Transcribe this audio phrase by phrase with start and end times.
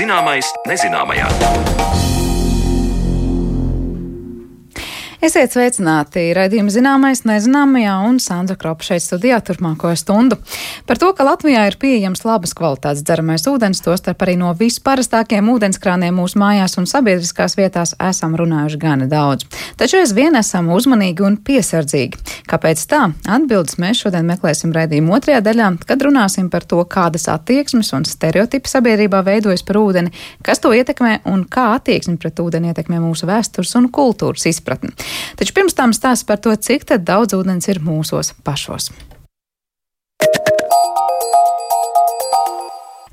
[0.00, 2.19] Zināmais nezināmajā.
[5.20, 6.22] Esiet sveicināti!
[6.32, 10.38] Raidījuma zināmais, nezināmajā un Sandra Kropa šeit studijā turpmāko stundu.
[10.88, 16.16] Par to, ka Latvijā ir pieejams labas kvalitātes dzeramais ūdens, tostarp arī no visparastākiem ūdenskrāniem
[16.16, 19.44] mūsu mājās un sabiedriskās vietās esam runājuši gana daudz.
[19.76, 22.16] Taču aizvien esam uzmanīgi un piesardzīgi.
[22.48, 23.02] Kāpēc tā?
[23.28, 28.72] Atbildes mēs šodien meklēsim raidījuma otrajā daļā, kad runāsim par to, kādas attieksmes un stereotipi
[28.72, 33.76] sabiedrībā veidojas par ūdeni, kas to ietekmē un kā attieksme pret ūdeni ietekmē mūsu vēstures
[33.76, 34.96] un kultūras izpratni.
[35.40, 38.90] Taču pirms tam stāsts par to, cik daudz ūdens ir mūsos pašos.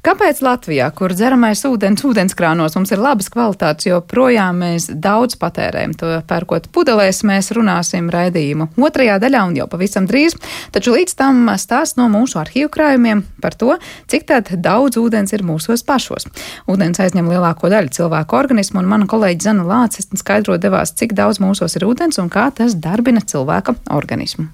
[0.08, 6.12] Kāpēc Latvijā, kur dzeramais ūdens ūdenskrānos mums ir labas kvalitātes, joprojām mēs daudz patērējam to
[6.30, 10.38] pērkot pudelēs, mēs runāsim raidījumu otrajā daļā un jau pavisam drīz,
[10.72, 13.76] taču līdz tam stāsts no mūsu arhīvu krājumiem par to,
[14.08, 16.30] cik tad daudz ūdens ir mūsos pašos.
[16.72, 21.44] Ūdens aizņem lielāko daļu cilvēku organismu, un mana kolēģi Zana Lācis skaidro devās, cik daudz
[21.44, 24.48] mūsos ir ūdens un kā tas darbina cilvēka organismu.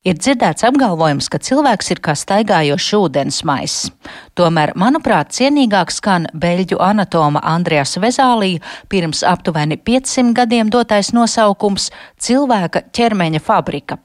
[0.00, 3.90] Ir dzirdēts apgalvojums, ka cilvēks ir kā staigājošs ūdens maiss.
[4.32, 11.90] Tomēr, manuprāt, cienīgāk skan beļģu anatoma Andrijas Vezālija pirms aptuveni 500 gadiem dotais nosaukums-
[12.24, 13.98] cilvēka ķermeņa fabrika.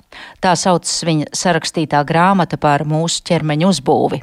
[0.44, 4.22] Tā saucas viņa sarakstītā grāmata par mūsu ķermeņa uzbūvi.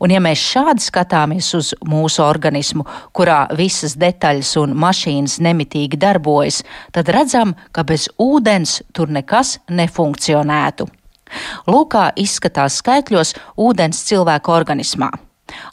[0.00, 2.84] Un, ja mēs šādi skatāmies uz mūsu organismu,
[3.16, 10.86] kurā visas detaļas un mašīnas nemitīgi darbojas, tad redzam, ka bez ūdens tur nekas nefunkcionētu.
[11.66, 15.12] Lūk, kā izskatās skaitļos ūdens cilvēka organismā.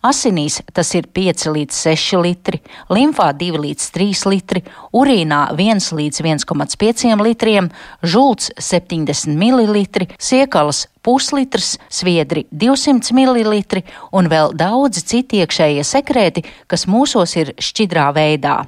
[0.05, 2.59] Asinīs tas ir 5 līdz 6 litri,
[2.93, 4.61] limfā 2 līdz 3 litri,
[4.93, 7.71] urīnā 1 līdz 1,5 litriem,
[8.03, 13.81] žults 70 ml, siekalas puslitrs, sviedri 200 ml
[14.13, 18.61] un vēl daudzi citi iekšējie sekrēti, kas mūsos ir šķidrā veidā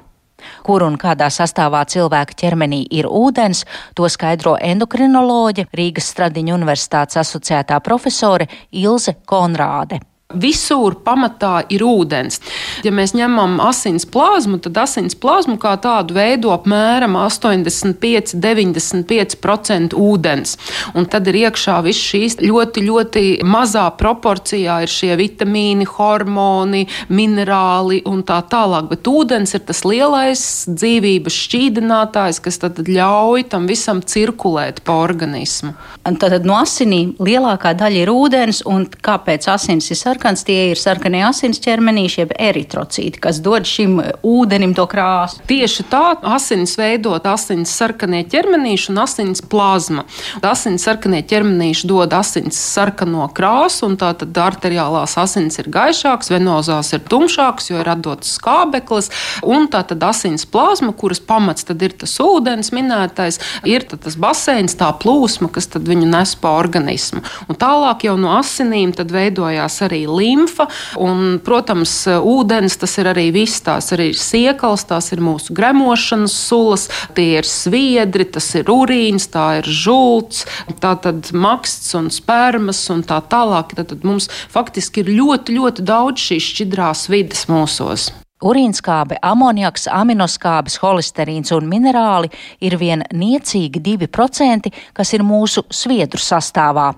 [0.66, 3.64] kur un kādā sastāvā cilvēka ķermenī ir ūdens,
[3.94, 10.00] to skaidro endokrinoloģe Rīgas Stradiņu universitātes asociētā profesore Ilze Konrāde.
[10.34, 12.40] Visur pamatā ir ūdens.
[12.82, 20.58] Ja mēs ņemam asins plazmu, tad asins plazmu kā tādu veido apmēram 85-95% ūdens.
[20.98, 28.02] Un tad ir iekšā viss šīs ļoti, ļoti mazā proporcijā ir šie vitamīni, hormoni, minerāli
[28.10, 28.90] un tā tālāk.
[28.90, 35.70] Bet ūdens ir tas lielais dzīvības šķīdinātājs, kas tad ļauj tam visam cirkulēt pa organismu.
[36.02, 40.15] Tad no asinīm lielākā daļa ir ūdens, un kāpēc asins ir sarkanās?
[40.16, 45.42] Sarkans, tie ir sarkanie asins ķermenīši, jeb eritrocīti, kas dod šim ūdenim to krāsu.
[45.46, 50.06] Tieši tā, asins veidot asins sarkanie ķermenīši un asins plazma.
[50.40, 56.94] Asins sarkanie ķermenīši dod asins sarkano krāsu, un tā tad arteriālās asins ir gaišāks, venozās
[56.96, 59.10] ir tumšāks, jo ir atdots skābeklis,
[59.44, 64.78] un tā tad asins plazma, kuras pamats tad ir tas ūdens minētais, ir tas baseins,
[64.80, 67.20] tā plūsma, kas viņu nes pa organismu.
[67.50, 70.68] Un tālāk jau no asinīm veidojās arī limfa.
[71.02, 73.62] Un, protams, ūdens tas ir arī viss.
[73.66, 79.28] Tās arī ir siekals, tās ir mūsu gremošanas sulas, tie ir sviedri, tas ir urīns,
[79.32, 80.44] tā ir žults,
[80.82, 83.74] tā tad maksts un spermas un tā tālāk.
[83.76, 88.10] Tad mums faktiski ir ļoti, ļoti daudz šīs šķidrās vidas mūsos.
[88.46, 92.30] Urīnskābe, amoniaks, aminoskābes, holesterīns un minerāli
[92.62, 96.92] ir vien niecīgi 2%, kas ir mūsu sviedru sastāvā.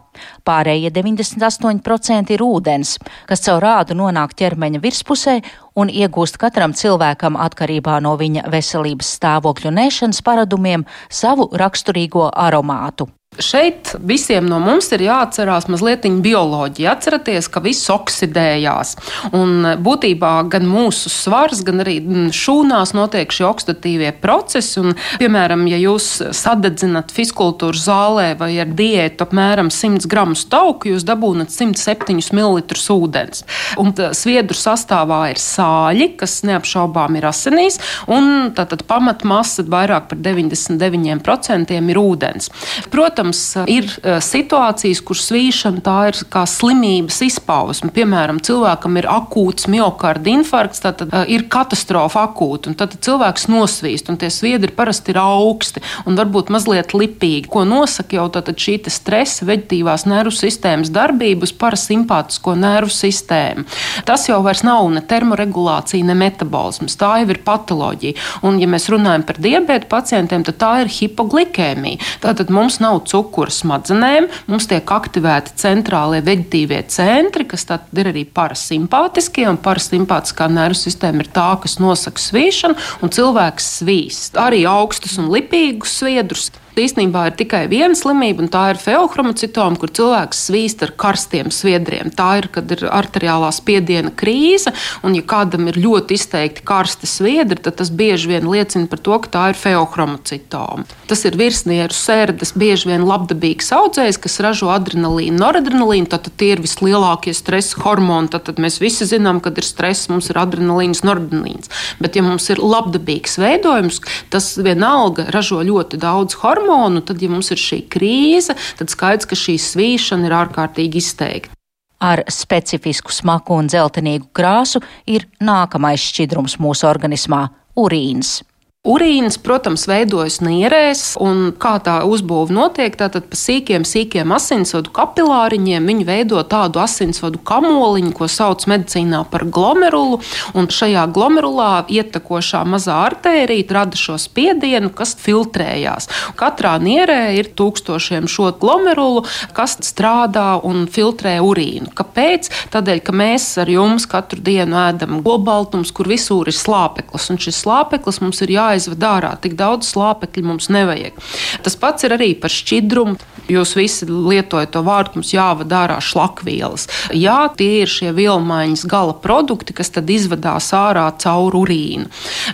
[0.44, 2.96] Pārējie 98% ir ūdens,
[3.30, 5.38] kas caur rādu nonāk ķermeņa virspusē
[5.78, 13.08] un iegūst katram cilvēkam atkarībā no viņa veselības stāvokļa un ēšanas paradumiem savu raksturīgo aromātu.
[13.38, 16.94] Šeit visiem no mums ir jāatcerās mazliet bioloģija.
[16.94, 18.94] Atcerieties, ka viss oksidējās.
[19.36, 21.98] Un būtībā gan mūsu svars, gan arī
[22.34, 24.80] šūnās notiek šie oksidatīvie procesi.
[24.82, 31.06] Un, piemēram, ja jūs sadedzināt fiskultūras zālē vai ar diētu apmēram 100 gramus tauku, jūs
[31.08, 32.62] dabūnat 107 ml
[32.94, 33.44] ūdens.
[33.80, 37.78] Un sviedru sastāvā ir sāļi, kas neapšaubām ir asinīs,
[38.10, 42.50] un tātad pamatmasa vairāk par 99% ir ūdens.
[42.92, 47.90] Protams, Protams, ir e, situācijas, kur svīšana tā ir kā slimības izpausme.
[47.94, 54.08] Piemēram, cilvēkam ir akūts miocarda infarkts, tad uh, ir katastrofa akūta, un tad cilvēks nosvīst,
[54.08, 57.48] un tie sviedri parasti ir augsti un varbūt mazliet lipīgi.
[57.50, 63.66] Ko nosaka jau šī stresa, veģetīvās nervu sistēmas darbība uz parasimpātisko nervu sistēmu.
[64.08, 66.96] Tas jau vairs nav ne termoregulācija, ne metabolisms.
[67.00, 68.18] Tā jau ir patoloģija.
[68.46, 72.00] Un, ja mēs runājam par diabēta pacientiem, tad tā ir hipoglikēmija.
[72.24, 74.28] Tātad mums nav cukurs cukura smadzenēm.
[74.50, 81.50] Mums tiek aktivēti centrālie veģetīvie centri, kas ir arī parasimpātiskie, parasimpātiskā nervu sistēma ir tā,
[81.62, 86.50] kas nosaka svīšanu, un cilvēks svīst arī augstus un lipīgus sviedrus
[86.82, 92.12] īstenībā ir tikai viena slimība, un tā ir feohromocitoma, kur cilvēks svīst ar karstiem sviedriem.
[92.14, 94.72] Tā ir, kad ir arteriālā spiediena krīze,
[95.02, 99.18] un ja kādam ir ļoti izteikti karsti sviedri, tad tas bieži vien liecina par to,
[99.24, 100.86] ka tā ir feohromocitoma.
[101.10, 106.64] Tas ir virsnieru sērdes, bieži vien labdabīgs audzējs, kas ražo adrenalīnu, noradrenalīnu, tad tie ir
[106.64, 108.30] vislielākie stresa hormoni.
[108.32, 111.72] Tad, tad mēs visi zinām, kad ir stress, mums ir adrenalīns, noradrenalīns.
[112.02, 114.02] Bet, ja mums ir labdabīgs veidojums,
[114.32, 119.28] tas vienalga ražo ļoti daudz hormonu hormonu, tad, ja mums ir šī krīze, tad skaidrs,
[119.28, 121.54] ka šī svīšana ir ārkārtīgi izteikta.
[121.98, 127.48] Ar specifisku smaku un dzeltenīgu krāsu ir nākamais šķidrums mūsu organismā-
[127.84, 128.42] urīns.
[128.88, 135.84] Urīns, protams, veidojas nierēs, un kā tā uzbūve notiek, tātad pa sīkiem, sīkiem asinsvadu kapilāriņiem
[135.90, 140.22] viņi veido tādu asinsvadu kamoliņu, ko sauc medicīnā par glomerulu,
[140.56, 146.08] un šajā glomerulā ietekošā mazā artērija rada šo spiedienu, kas filtrējās.
[146.40, 151.92] Katrā nierē ir tūkstošiem šo glomerulu, kas strādā un filtrē urīnu.
[151.98, 152.48] Kāpēc?
[152.72, 157.60] Tādēļ, ka mēs ar jums katru dienu ēdam gobaltums, kur visur ir slāpeklis, un šis
[157.66, 159.34] slāpeklis mums ir jāizdara jāizved ārā.
[159.42, 161.18] Tik daudz slāpekļu mums nevajag.
[161.64, 163.18] Tas pats ir arī par šķidrumu.
[163.48, 166.84] Jūs visi lietojat to vārdu, mums jāvada ārā šlakvielas.
[167.16, 172.10] Jā, tie ir šie vielmaiņas gala produkti, kas tad izvadās ārā caur urīnu.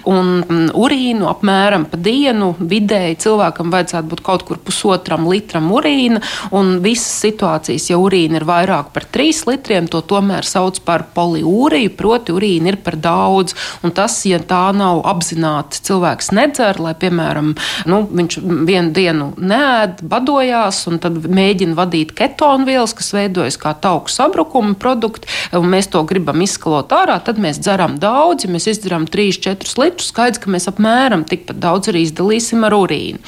[0.07, 6.23] Un mm, urīnu apmēram pa dienu vidēji cilvēkam vajadzētu būt kaut kur pusotram litram urīna.
[6.55, 11.91] Un visas situācijas, ja urīna ir vairāk par 3 litriem, to tomēr sauc par poliūriju,
[11.99, 13.59] proti, urīna ir par daudz.
[13.83, 17.55] Un tas, ja tā nav apzināti cilvēki cilvēks nedzer, lai, piemēram,
[17.89, 18.37] nu, viņš
[18.69, 24.75] vienu dienu nēd, badojās un tad mēģina vadīt ketonu vielas, kas veidojas kā tauku sabrukuma
[24.77, 29.79] produkti, un mēs to gribam izskalot ārā, tad mēs dzeram daudz, ja mēs izdarām 3-4
[29.81, 33.23] litrus, skaidrs, ka mēs apmēram tikpat daudz arī izdalīsim ar urīnu.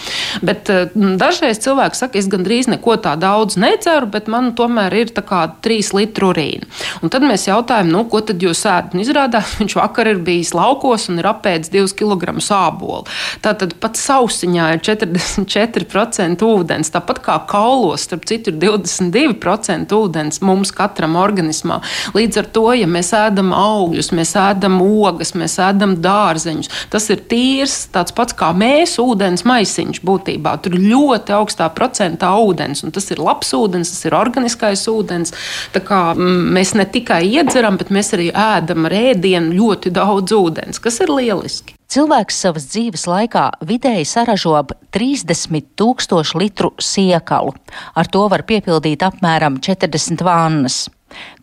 [0.45, 5.15] Bet eh, dažreiz cilvēks saka, es gandrīz neko tā daudz nedzeru, bet man tomēr ir
[5.17, 6.69] 3 litru urīna.
[7.01, 8.97] Un tad mēs jautājam, nu, ko tad jūs ēdat?
[9.01, 13.07] Izrādās, viņš vakar ir bijis laukos un ir apēdis 2 kg sāpes ābolu.
[13.45, 20.73] Tātad pat sausiņā ir 44% ūdens, tāpat kā kaulos, starp citu, ir 22% ūdens mums
[20.77, 21.81] katram organismā.
[22.17, 27.23] Līdz ar to, ja mēs ēdam augļus, mēs ēdam ogas, mēs ēdam dārzeņus, tas ir
[27.31, 30.57] tīrs, tāds pats kā mēs, ūdens maisiņš būtībā.
[30.65, 35.35] Tur ir ļoti augstā procentā ūdens, un tas ir labs ūdens, tas ir organiskais ūdens.
[35.75, 40.37] Tā kā mm, mēs ne tikai iedzeram, bet mēs arī ēdam ar ēdienu ļoti daudz
[40.37, 41.76] ūdens, kas ir lieliski.
[41.87, 47.55] Cilvēks savas dzīves laikā vidēji saražo ap 30 tūkstošu litru siekalu.
[47.95, 50.81] Ar to var piepildīt apmēram 40 vannas.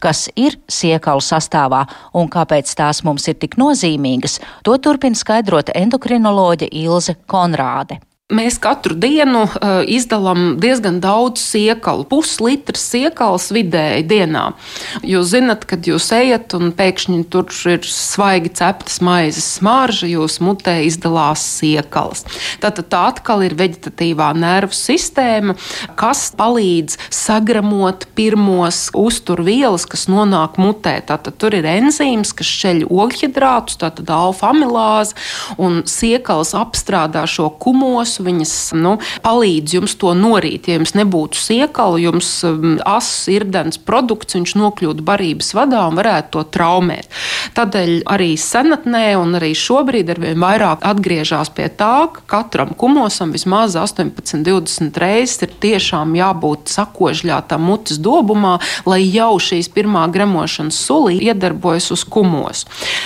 [0.03, 1.85] Kas ir siekalu sastāvā
[2.19, 8.03] un kāpēc tās mums ir tik nozīmīgas, to turpina skaidrot endokrinoloģe Ilze Konrāde.
[8.33, 14.45] Mēs katru dienu uh, izdalām diezgan daudz siekalu, puslitrs siekals vidēji dienā.
[15.05, 20.79] Jūs zinat, kad jūs ejat un pēkšņi tur ir svaigi ceptas maizes smarža, jūs mutē
[20.87, 22.25] izdalās siekals.
[22.63, 25.53] Tātad tā atkal ir veģetatīvā nervu sistēma,
[25.99, 30.95] kas palīdz sagramot pirmos uzturvielas, kas nonāk mutē.
[31.05, 35.13] Tātad tur ir enzīms, kas šķeļ ogļhidrātus, tātad alfa-amilāze,
[35.61, 40.69] un siekals apstrādā šo kumos virsmu, viņas nu, palīdz jums to norīt.
[40.69, 46.33] Ja jums nebūtu siekalu, jums um, asins, irdens produkts, viņš nokļūtu barības vadā un varētu
[46.33, 47.09] to traumēt.
[47.57, 53.33] Tādēļ arī senatnē un arī šobrīd ar vien vairāk atgriežas pie tā, ka katram kumosam
[53.35, 58.57] vismaz 18, 20 reizes ir tiešām jābūt sakožļātam mutes dobumā,
[58.89, 62.65] lai jau šīs pirmā gremošanas sulī iedarbojas uz kumos.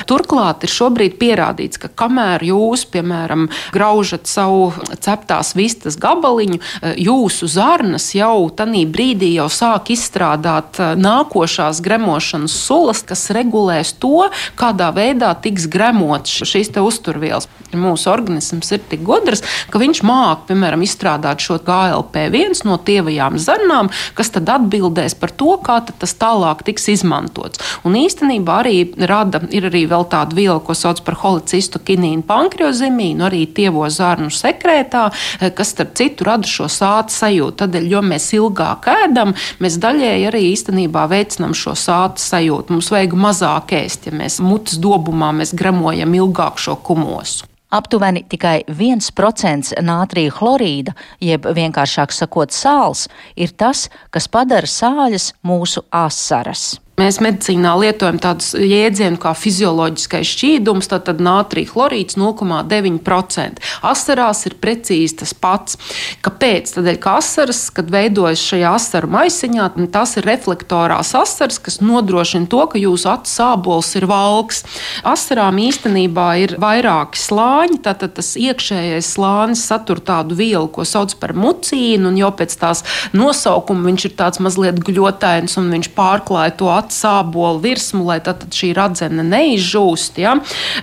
[0.10, 4.72] Turklāt ir šobrīd pierādīts, ka kamēr jūs, piemēram, graužat savu
[5.08, 12.56] ceptās vistas gabaliņu, eh, jūsu zarnas jau tajā brīdī jau sāk izstrādāt eh, nākošās gremošanas
[12.68, 14.28] sulas, kas regulēs to,
[14.60, 17.48] kādā veidā tiks gremots šīs uzturvielas.
[17.76, 23.90] Mūsu organisms ir tik gudrs, ka viņš māca, piemēram, izstrādāt šo GLP-1 no tievajām zarnām,
[24.16, 27.60] kas tad atbildēs par to, kā tas tālāk tiks izmantots.
[27.88, 28.78] Un īstenībā arī
[29.10, 34.32] rada, ir arī vēl tāda viela, ko sauc par holicistu kinīnu pankriozemīnu, arī tievo zarnu
[34.34, 37.58] sekrētu diētā, eh, kas starp citu rada šo sāta sajūtu.
[37.58, 42.70] Tādēļ, jo mēs ilgāk ēdam, mēs daļēji arī īstenībā veicinām šo sāta sajūtu.
[42.70, 47.46] Mums vajag mazāk ēst, ja mēs mutes dobumā mēs gremojam ilgāk šo kumosu.
[47.70, 55.84] Aptuveni tikai 1% nātrija chlorīda, jeb vienkāršāk sakot, sāls, ir tas, kas padara sāļas mūsu
[55.92, 56.80] asaras.
[56.98, 63.62] Mēs medicīnā lietojam tādus jēdzienus kā fizioloģiskais šķīdums, tad nātrija chlorīds 0,9%.
[63.86, 65.78] Asarās ir precīzi tas pats.
[66.26, 66.72] Kāpēc?
[66.74, 72.64] Tādēļ, ka asaras, kad veidojas šajā asaru maisiņā, tas ir reflektorās asaras, kas nodrošina to,
[72.74, 74.64] ka jūsu acu sābols ir valks.
[75.06, 77.78] Asarām īstenībā ir vairāki slāņi.
[77.86, 82.82] Tātad tas iekšējais slānis satur tādu vielu, ko sauc par mucīnu, un jau pēc tās
[83.14, 88.42] nosaukuma viņš ir tāds mazliet gļotains un viņš pārklāja to acu sābolu virsmu, lai tad,
[88.44, 90.20] tad šī radzene neizžūst.
[90.22, 90.38] Ja?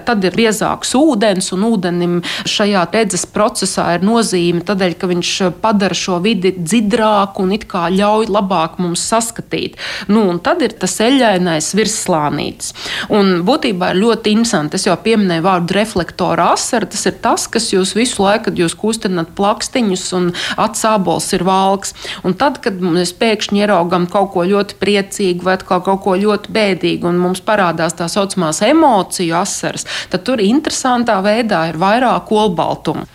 [0.07, 2.17] Tad ir biezāks ūdens, un ūdenim
[2.49, 5.33] šajā redzes procesā ir nozīme tādēļ, ka viņš
[5.63, 9.79] padara šo vidi dzidrāku un it kā ļauj labāk mums saskatīt.
[10.09, 12.75] Nu, un tad ir tas eļļainais virsslānītis.
[13.15, 14.79] Un būtībā ir ļoti interesanti.
[14.79, 16.89] Es jau pieminēju vārdu reflektora asara.
[16.91, 20.31] Tas ir tas, kas jūs visu laiku, kad jūs kustināt plakstiņus un
[20.61, 21.95] atsābols ir valks.
[22.27, 26.17] Un tad, kad mēs pēkšņi ieraugam kaut ko ļoti priecīgu vai kaut ko kaut ko
[26.19, 32.33] ļoti bēdīgu un mums parādās tā saucamās emociju asaras, tad tur interesantā veidā ir vairāk
[32.35, 33.07] olbaltumu.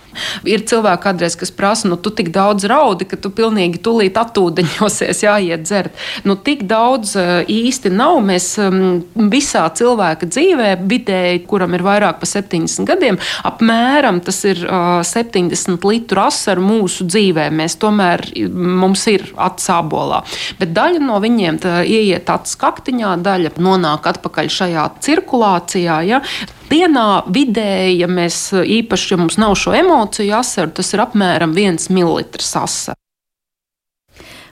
[0.49, 5.23] Ir cilvēki, kādreiz, kas prasa, nu, tu tik daudz raudi, ka tu pilnīgi tulīt atūdeņosies,
[5.27, 5.95] jāiet dzert.
[6.27, 8.19] Nu, tik daudz eh, īsti nav.
[8.29, 14.61] Mēs mm, visā cilvēka dzīvē, vidēji, kuram ir vairāk par 70 gadiem, apmēram tas ir
[14.65, 17.49] 70 uh, litru asaru mūsu dzīvē.
[17.55, 20.21] Mēs tomēr mums ir atsābolā.
[20.59, 25.99] Bet daļa no viņiem ieiet acu kaktiņā, daļa nonāk atpakaļ šajā cirkulācijā.
[26.09, 26.21] Ja?
[26.69, 31.89] Dienā vidēji, ja mēs īpaši, ja mums nav šo emociju asaru, tas ir apmēram 1
[31.89, 32.97] ml asara.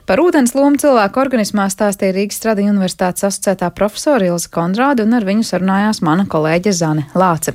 [0.08, 5.26] Par ūdens lomu cilvēku organismā stāstīja Rīgas Stradiņa universitātes asociētā profesora Ilza Konrāda, un ar
[5.28, 7.52] viņu sarunājās mana kolēģe Zane Lāce.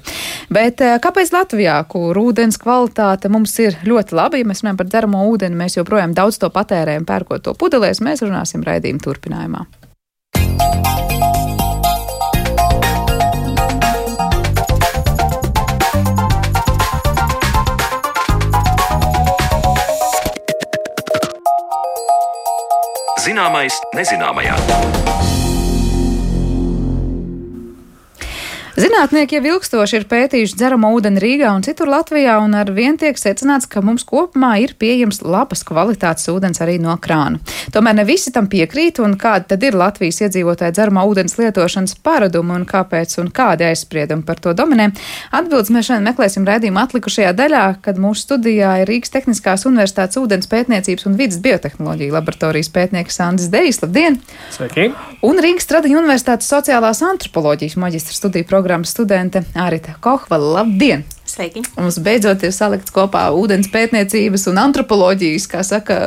[0.53, 4.91] Bet eh, kāpēc Latvijā, kur ūdens kvalitāte mums ir ļoti laba, ja mēs runājam par
[4.91, 9.65] dzeramo ūdeni, mēs joprojām daudz to patērējam, pērkot to pudelēs, mēs runāsim raidījuma turpinājumā.
[23.33, 25.42] Zināmais nezināmajā.
[28.73, 33.19] Zinātnieki jau ilgstoši ir pētījuši dzeramo ūdeni Rīgā un citur Latvijā, un ar vien tiek
[33.21, 37.37] secināts, ka mums kopumā ir pieejams labas kvalitātes ūdens arī no krāna.
[37.69, 42.55] Tomēr ne visi tam piekrīt, un kāda tad ir Latvijas iedzīvotāja dzeramā ūdens lietošanas paradumi
[42.55, 44.89] un kāpēc un kādi aizspriedumi par to dominē?
[45.29, 50.49] Atbildes mēs šodien meklēsim redzījuma atlikušajā daļā, kad mūsu studijā ir Rīgas Tehniskās Universitātes ūdens
[50.49, 53.83] pētniecības un vidas biotehnoloģija laboratorijas pētnieks Sandis Dejs.
[53.85, 54.17] Labdien!
[54.57, 54.89] Sveiki!
[55.21, 60.61] Un Rīgas Tradiņu Universitātes sociālās antropoloģijas maģistra studiju programma programmas studente Ārita Kohvala.
[60.61, 61.03] Labdien!
[61.27, 61.63] Sveiki!
[61.75, 65.97] Mums beidzot ir salikts kopā ūdens pētniecības un antropoloģijas, kā saka,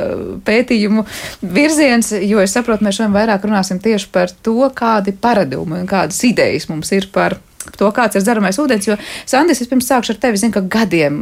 [0.47, 1.05] pētījumu
[1.43, 6.23] virziens, jo es saprotu, mēs šodien vairāk runāsim tieši par to, kādi paradumi un kādas
[6.25, 7.37] idejas mums ir par
[7.77, 8.89] to, kāds ir dzeramais ūdens.
[8.89, 8.97] Jo,
[9.29, 11.19] Sandis, es pirms sākšu ar tevi, zinu, ka gadiem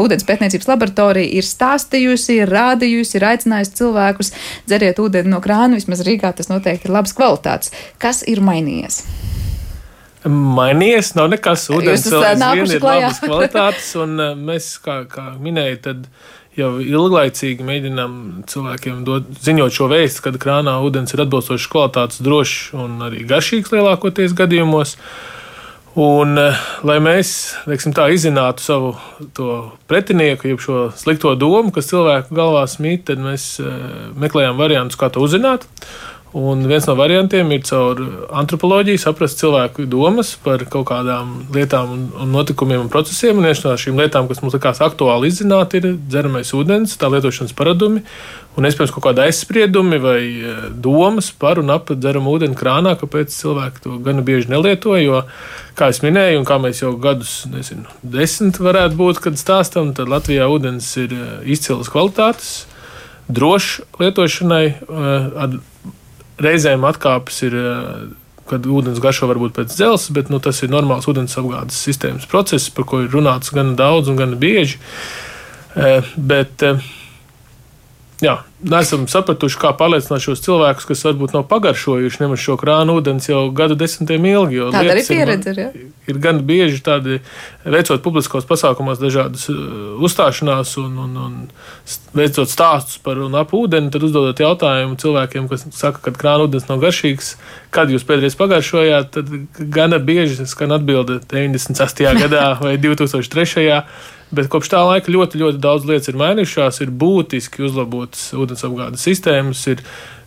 [0.00, 4.32] ūdens pētniecības laboratorija ir stāstījusi, ir rādījusi, ir aicinājusi cilvēkus
[4.70, 5.76] dzeriet ūdeni no krāna.
[5.76, 7.74] Vismaz Rīgā tas noteikti ir labas kvalitātes.
[8.00, 9.02] Kas ir mainījies?
[10.28, 11.14] Mainījies.
[11.18, 16.04] Nav nekas ūdens aizvien ir labas kvalitātes, un eh, mēs, kā, kā minēju, tad
[16.58, 18.12] jau ilglaicīgi mēģinām
[18.50, 23.74] cilvēkiem dot, ziņot šo vēstu, ka krānā ūdens ir atbilstošs kvalitātes, drošs un arī garšīgs
[23.74, 24.96] lielākoties gadījumos.
[25.98, 27.32] Un, eh, lai mēs
[27.66, 28.92] tā, izzinātu savu
[29.90, 35.08] pretinieku, jeb šo slikto domu, kas cilvēku galvās mīt, tad mēs uh, meklējām variantus, kā
[35.10, 35.66] to uzzināt.
[36.36, 38.00] Un viens no variantiem ir caur
[38.36, 43.38] antropoloģiju saprast cilvēku domas par kaut kādām lietām, un notikumiem un procesiem.
[43.38, 47.56] Un viena no šīm lietām, kas mums likās aktuāli izzināt, ir dzeramais ūdens, tā lietošanas
[47.56, 48.04] paradumi
[48.58, 50.54] un, iespējams, kaut kāda aizspriedumi vai e,
[50.84, 54.96] domas par un ap dzeramu ūdeni krānā, kāpēc cilvēki to gana bieži nelieto.
[54.98, 55.22] Jo,
[55.78, 60.10] kā jau minēju, un kā mēs jau gadus, nezinu, desmit varētu būt, kad stāstam, tad
[60.10, 62.52] Latvijā ūdens ir e, izcils kvalitātes,
[63.30, 64.64] drošs lietošanai.
[64.74, 65.50] E,
[66.42, 67.58] reizēm atkāpes ir.
[67.58, 68.08] Eh,
[68.48, 72.70] kad ūdens garšo varbūt pēc dzelzs, bet nu, tas ir normāls ūdens apgādes sistēmas process,
[72.72, 74.78] par ko ir runāts gan daudz un gan bieži.
[75.76, 76.80] Eh, bet, eh,
[78.24, 78.34] jā,
[78.66, 83.44] nesam sapratuši, kā pārliecināt šos cilvēkus, kas varbūt nav pagaršojuši nemaz šo krānu ūdens jau
[83.54, 84.60] gadu desmitiem ilgi.
[84.74, 85.60] Tāda arī pieredze ir.
[85.62, 85.68] Ja?
[86.10, 87.20] Ir gan bieži tādi,
[87.68, 89.60] veicot publiskos pasākumos, dažādas uh,
[90.02, 91.38] uzstāšanās un, un, un
[92.18, 96.66] veicot stāstus par un ap ūdeni, tad uzdodot jautājumu cilvēkiem, kas saka, ka krāna ūdens
[96.70, 97.34] nav garšīgs,
[97.74, 99.34] kad jūs pēdējais pagaršojāt, tad
[99.78, 102.14] gana bieži skan atbilde 98.
[102.24, 103.82] gadā vai 2003.
[104.34, 109.62] Bet kopš tā laika ļoti, ļoti daudz lietas ir mainījušās, ir būtiski uzlabotas ūdensapgādes sistēmas,
[109.72, 109.80] ir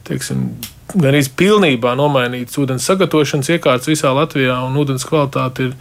[0.07, 0.47] teiksim,
[0.95, 5.75] gan arī pilnībā nomainītas ūdens sagatavošanas iekārtas visā Latvijā, un ūdens kvalitāte ir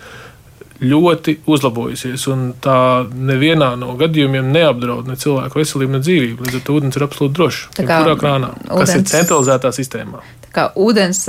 [0.80, 2.26] ļoti uzlabojusies.
[2.64, 2.80] Tā
[3.12, 6.48] nevienā no gadījumiem neapdraud ne cilvēku veselību, ne dzīvību.
[6.48, 7.62] Līdz ar to ūdens ir absolūti drošs.
[7.80, 8.84] Jebkurā krānā, ūdens...
[8.84, 10.22] kas ir centralizētā sistēmā
[10.54, 11.22] kā ūdens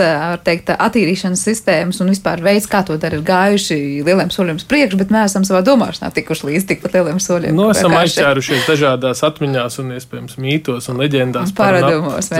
[0.45, 4.99] teikt, attīrīšanas sistēmas un vispār veids, kā to dara, ir gājuši lieliem soļiem uz priekšu,
[5.01, 7.55] bet mēs esam savā domāšanā tikuši līdz tikpat lieliem soļiem.
[7.57, 11.53] Nu, esam aizķērušies dažādās atmiņās un iespējams mītos un leģendās.
[11.57, 12.31] Paradumos.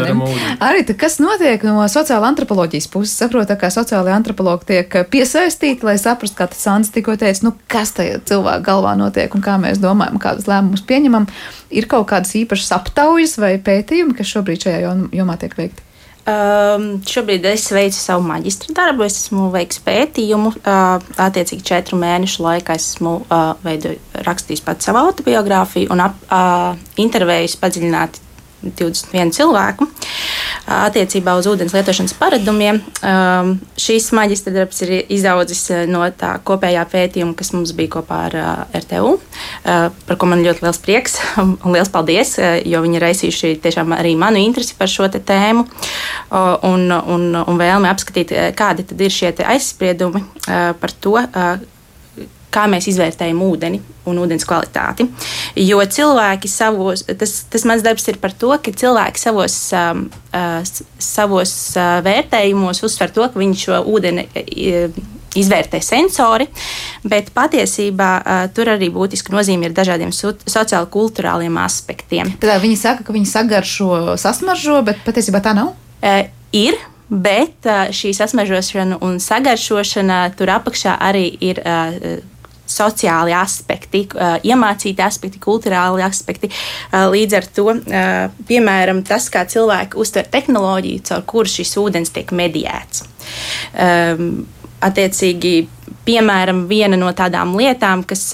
[0.62, 5.98] Arī tā, kas notiek no sociāla antropoloģijas puses, saprot, kā sociālai antropologi tiek piesaistīti, lai
[6.02, 9.82] saprastu, kā tas Sants tikko teica, nu, kas tajā cilvēku galvā notiek un kā mēs
[9.82, 11.28] domājam, kādus lēmumus pieņemam.
[11.74, 15.88] Ir kaut kādas īpašas aptaujas vai pētījumi, kas šobrīd šajā jomā tiek veikti?
[16.22, 19.08] Um, šobrīd es veicu savu maģistra darbu.
[19.08, 20.52] Es esmu veicis pētījumu.
[20.62, 23.96] Uh, attiecīgi, četru mēnešu laikā esmu uh, veidu,
[24.28, 28.22] rakstījis pats savu autobiogrāfiju un ap, uh, intervējis padziļināti
[28.64, 29.88] 21 cilvēku
[30.72, 32.80] attiecībā uz ūdens lietošanas paradumiem.
[33.82, 38.38] Šīs maģistra darbs ir izaudzis no tā kopējā pētījuma, kas mums bija kopā ar
[38.78, 39.16] RTU,
[39.64, 42.38] par ko man ļoti liels prieks un liels paldies,
[42.68, 45.66] jo viņi ir raisījuši tiešām arī manu interesi par šo tēmu
[46.70, 51.18] un, un, un vēlmi apskatīt, kādi tad ir šie aizspriedumi par to,
[52.52, 53.80] kā mēs izvērtējam ūdeni
[54.10, 55.08] un ūdens kvalitāti.
[55.60, 60.60] Jo cilvēki savos, tas, tas mans darbs ir par to, ka cilvēki savos, um, uh,
[61.02, 64.28] savos uh, vērtējumos uzsver to, ka viņi šo ūdeni.
[64.36, 66.44] Uh, izvērtē sensori,
[67.08, 72.34] bet patiesībā uh, tur arī būtiska nozīme ir dažādiem so, sociāli kultūrāliem aspektiem.
[72.42, 75.72] Tad viņi saka, ka viņi sagaršo, sasmaržo, bet patiesībā tā nav?
[76.04, 76.76] Uh, ir,
[77.08, 77.64] bet
[77.96, 81.64] šī sasmažošana un sagaršošana tur apakšā arī ir
[82.72, 84.06] sociāli aspekti,
[84.48, 86.52] iemācīti aspekti, kultūrāli aspekti.
[86.92, 87.68] Līdz ar to,
[88.48, 93.06] piemēram, tas, kā cilvēki uztver tehnoloģiju, caur kuru šis ūdens tiek mediēts.
[94.82, 95.56] Attiecīgi,
[96.08, 98.32] piemēram, viena no tādām lietām, kas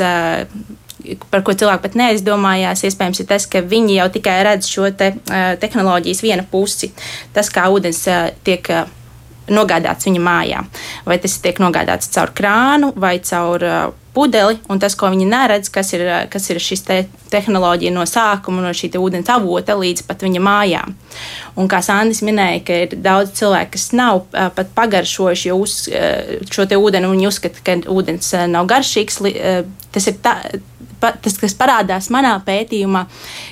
[1.31, 5.11] par ko cilvēki pat neaizdomājās, iespējams, ir tas, ka viņi jau tikai redz šo te,
[5.15, 6.91] uh, tehnoloģijas vienu pusi.
[7.35, 8.87] Tas, kā ūdens uh, tiek uh,
[9.53, 10.63] nogādāts viņa mājā.
[11.07, 15.69] Vai tas tiek nogādāts caur krānu vai caur uh, pudeli, un tas, ko viņi neredz,
[15.73, 16.03] kas ir,
[16.33, 16.97] kas ir šis te
[17.29, 20.95] tehnoloģija no sākuma, no šī ūdens avota līdz pat viņa mājām.
[21.57, 25.77] Un kā Sandis minēja, ka ir daudz cilvēku, kas nav pat pagaršojuši uz,
[26.53, 29.21] šo ūdeni, un viņi uzskata, ka ūdens nav garšīgs.
[29.93, 30.37] Tas ir tā,
[31.01, 33.05] pa, tas, kas parādās manā pētījumā,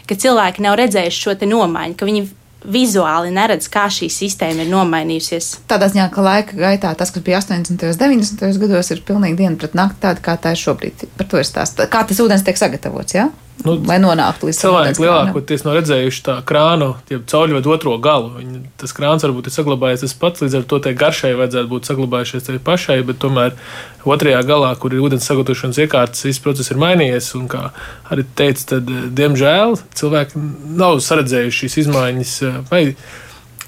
[0.10, 2.26] ka cilvēki nav redzējuši šo nomaiņu, ka viņi
[2.72, 5.52] vizuāli neredz, kā šī sistēma ir nomainījusies.
[5.70, 7.72] Tādā ziņā, ka laika gaitā tas, kas bija 80.
[7.76, 8.62] un 90.
[8.62, 11.08] gados, ir pilnīgi diena pret nakti, tāda kā tā ir šobrīd.
[11.18, 11.88] Par to ir stāsts.
[11.92, 13.18] Kā tas ūdens tiek sagatavots?
[13.18, 13.30] Jā?
[13.64, 15.00] Nu, lai nonāktu līdz cilvēkiem.
[15.00, 17.20] Lielākoties nav redzējuši tā krānu, jau
[17.56, 18.34] vai otro galu.
[18.36, 21.90] Viņi, tas krāns varbūt ir saglabājies tas pats, līdz ar to tai garšai vajadzētu būt
[21.90, 23.56] saglabājušies tai pašai, bet tomēr
[24.04, 27.32] otrajā galā, kur ir ūdens sagatavošanas iekārtas, viss process ir mainījies.
[27.40, 27.70] Un, kā
[28.12, 30.44] arī teica, tad, diemžēl, cilvēki
[30.76, 32.36] nav saredzējuši šīs izmaiņas.
[32.70, 32.84] Vai,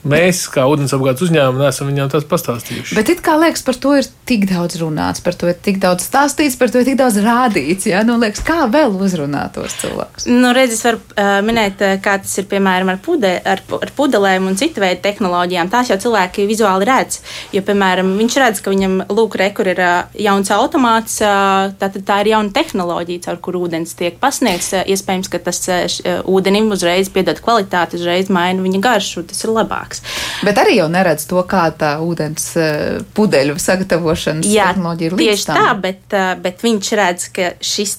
[0.09, 2.95] mēs, kā ūdensapgādes uzņēmumi, neesam viņiem tās pastāstījuši.
[2.97, 6.05] Bet it kā liekas, par to ir tik daudz runāts, par to ir tik daudz
[6.07, 7.87] stāstīts, par to ir tik daudz rādīts.
[7.89, 8.03] Ja?
[8.07, 10.27] Nu, liekas, kā vēl uzrunāt tos cilvēkus?
[10.31, 14.49] Nu, redz, es varu uh, minēt, kā tas ir piemēram ar, pude, ar, ar pudelēm
[14.49, 15.71] un citu veidu tehnoloģijām.
[15.73, 17.21] Tās jau cilvēki vizuāli redz.
[17.55, 21.91] Jo, piemēram, viņš redz, ka viņam lūk, re, kur ir uh, jauns automāts, uh, tā,
[21.97, 24.73] tā ir jauna tehnoloģija, caur kuru ūdens tiek pasniegts.
[24.75, 29.55] Uh, iespējams, ka tas uh, ūdenim uzreiz piedod kvalitāti, uzreiz maina viņa garšu, tas ir
[29.55, 30.45] labāks cilvēks.
[30.45, 35.29] Bet arī jau neredz to, kā tā ūdens eh, pudeļu sagatavošanas Jā, tehnoloģija ir līdz
[35.31, 35.61] tieši tam.
[35.61, 37.51] tā, bet, eh, bet viņš redz, ka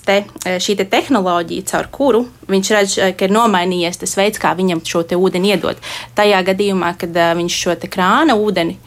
[0.07, 4.55] te, eh, šī te tehnoloģija, caur kuru viņš redz, ka ir nomainījies tas veids, kā
[4.57, 5.77] viņam šo ūdeni iedot.
[6.17, 8.79] Tajā gadījumā, kad viņš šo krāna ūdeni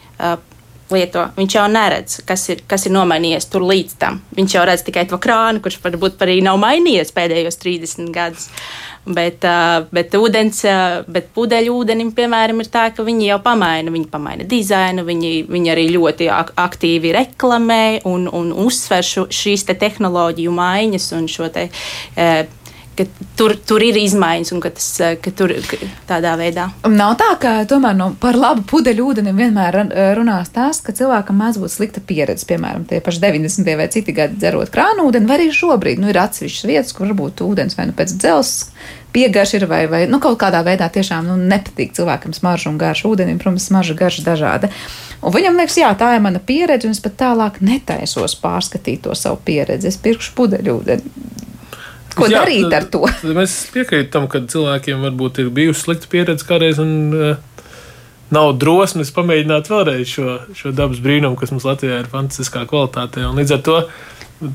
[0.94, 4.20] lieto, viņš jau neredz, kas ir, kas ir nomainījies tur līdz tam.
[4.36, 8.48] Viņš jau redz tikai to krānu, kurš varbūt arī nav mainījies pēdējos 30 gadus.
[9.02, 9.42] Bet,
[9.90, 10.60] bet, ūdens,
[11.10, 15.72] bet pudeļu ūdenim, piemēram, ir tā, ka viņi jau pamaina, viņi pamaina dizainu, viņi, viņi
[15.74, 21.66] arī ļoti aktīvi reklamē un, un uzsver šo, šīs te tehnoloģiju maiņas un šo te.
[22.96, 23.06] Ka
[23.38, 24.88] tur, tur ir izmaiņas un ka tas
[25.22, 25.78] ka tur ka
[26.08, 26.68] tādā veidā.
[26.88, 29.78] Nav tā, ka tomēr no, par labu pudeļu ūdenim vienmēr
[30.18, 33.76] runās tas, ka cilvēkam mēdz būt slikta pieredze, piemēram, tie paši 90.
[33.80, 37.44] vai citi gadi dzerot krānu ūdeni, vai arī šobrīd nu, ir atsevišķas vietas, kur varbūt
[37.46, 38.66] ūdens vai nu pēc dzelzs
[39.12, 43.10] piegarš ir vai, vai nu, kaut kādā veidā tiešām nu, nepatīk cilvēkam smarža un garša
[43.10, 44.72] ūdenim, protams, smarža garša dažāda.
[45.22, 49.14] Un viņam liekas, jā, tā ir mana pieredze, un es pat tālāk netaisos pārskatīt to
[49.18, 49.92] savu pieredzi.
[49.92, 51.41] Es pirkšu pudeļu ūdeni.
[52.16, 53.06] Ko jā, darīt ar to?
[53.38, 56.80] Mēs piekrītam, ka cilvēkiem varbūt ir bijusi slikta pieredze kādreiz.
[56.82, 57.52] Un, uh,
[58.32, 63.26] nav drosmes pamēģināt vēlreiz šo, šo dabas brīnumu, kas mums Latvijā ir fantastiskā kvalitātē.
[63.28, 63.78] Un līdz ar to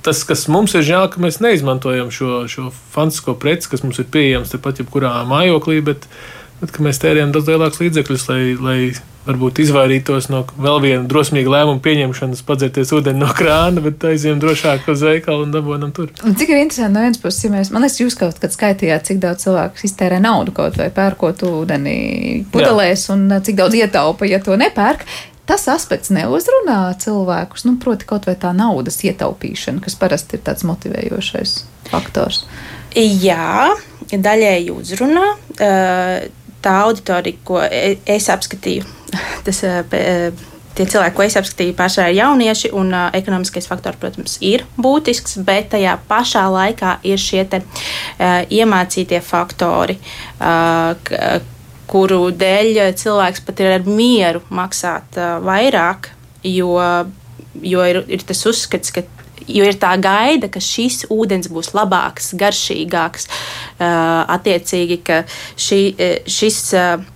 [0.03, 4.09] tas, kas mums ir žēl, ka mēs neizmantojam šo, šo fantastisko preci, kas mums ir
[4.11, 6.09] pieejams tepat jebkurā mājoklī, bet,
[6.61, 8.79] bet mēs tērējam daudz lielākus līdzekļus, lai, lai
[9.27, 14.89] varbūt izvairītos no vēl viena drosmīga lēmuma pieņemšanas, padzerties ūdeni no krāna, bet aizjām drošāk
[14.93, 16.11] uz veikalu un dabūjam tur.
[16.27, 19.07] Un cik ir interesanti no vienas puses, ja mēs, man liekas, jūs kaut kad skaitījāt,
[19.11, 21.97] cik daudz cilvēku iztērē naudu kaut vai pērkot ūdeni
[22.53, 23.17] pudelēs Jā.
[23.17, 25.05] un cik daudz ietaupa, ja to nepērk
[25.47, 27.63] tas aspekts neuzrunā cilvēkus.
[27.67, 31.53] Nu, proti, kaut vai tā naudas ietaupīšana, kas parasti ir tāds motivējošais
[31.87, 32.43] faktors.
[32.97, 33.71] Jā,
[34.11, 35.27] daļēji uzrunā.
[36.57, 38.83] Tā auditorija, ko e, es apskatīju,
[39.47, 39.63] tas
[40.77, 45.39] tie cilvēki, ko es apskatīju, pārsvarā ir jaunieši, un uh, ekonomiskais faktors, protams, ir būtisks,
[45.47, 49.97] bet tajā pašā laikā ir šie te, uh, iemācītie faktori,
[50.37, 50.93] uh,
[51.89, 56.11] kuru dēļ cilvēks pat ir ar mieru maksāt uh, vairāk,
[56.45, 56.73] jo,
[57.63, 59.05] jo ir, ir tas uzskats, ka
[59.47, 63.29] jo ir tā gaida, ka šis ūdens būs labāks, garšīgāks,
[63.79, 65.23] uh, attiecīgi, ka
[65.55, 65.83] šī,
[66.29, 66.65] šis.
[66.77, 67.13] Uh,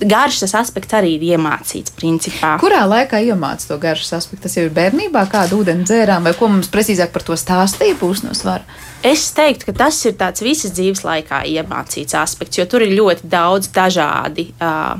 [0.00, 1.92] Garšas aspekts arī ir iemācīts.
[1.96, 2.54] Principā.
[2.60, 4.46] Kurā laikā iemācīts to garšas aspektu?
[4.46, 8.24] Tas jau ir bērnībā, kādu ūdeni dzērām, vai ko mums precīzāk par to stāstīja būs
[8.24, 8.64] no svara?
[9.04, 13.28] Es teiktu, ka tas ir tāds visas dzīves laikā iemācīts aspekts, jo tur ir ļoti
[13.30, 14.96] daudz dažādi uh,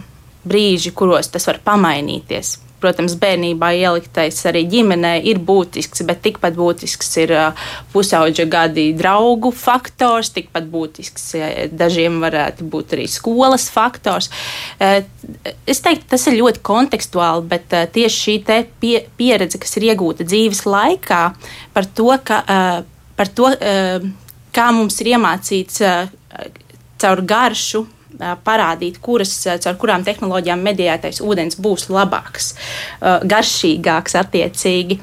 [0.46, 2.59] brīži, kuros tas var pamainīties.
[2.87, 7.33] Protams, bērnībā ieliktais arī ģimenē ir būtisks, bet tikpat būtisks ir
[7.90, 11.33] pusauģa gadi draugu faktors, tikpat būtisks
[11.75, 14.31] dažiem varētu būt arī skolas faktors.
[14.79, 18.37] Es teiktu, tas ir ļoti kontekstuāli, bet tieši šī
[18.79, 21.25] pie, pieredze, kas ir iegūta dzīves laikā,
[21.75, 22.44] par to, ka
[23.16, 23.51] par to,
[24.55, 25.83] kā mums ir iemācīts
[27.03, 27.87] caur garšu
[28.46, 32.55] parādīt, kuras, caur kurām tehnoloģijām medijētais ūdens būs labāks,
[33.00, 35.00] garšīgāks, attiecīgi.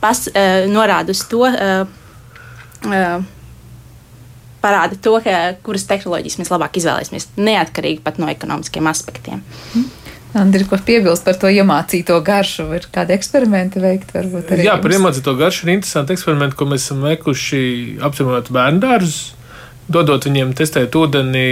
[0.00, 0.22] Pas,
[0.70, 1.44] norāda uz to,
[4.64, 9.44] parāda to, ka, kuras tehnoloģijas mēs labāk izvēlēsimies, neatkarīgi pat no ekonomiskiem aspektiem.
[9.74, 9.88] Mm.
[10.40, 12.68] Andri, ko piebilst par to iemācīto garšu?
[12.78, 14.12] Ir kādi eksperimenti veikt?
[14.62, 17.62] Jā, par iemācīto garšu ir interesanti eksperimenti, ko mēs esam veikuši
[18.06, 19.32] apciemojot bērnu dārzus.
[19.90, 21.44] Dodot viņiem testēt ūdeni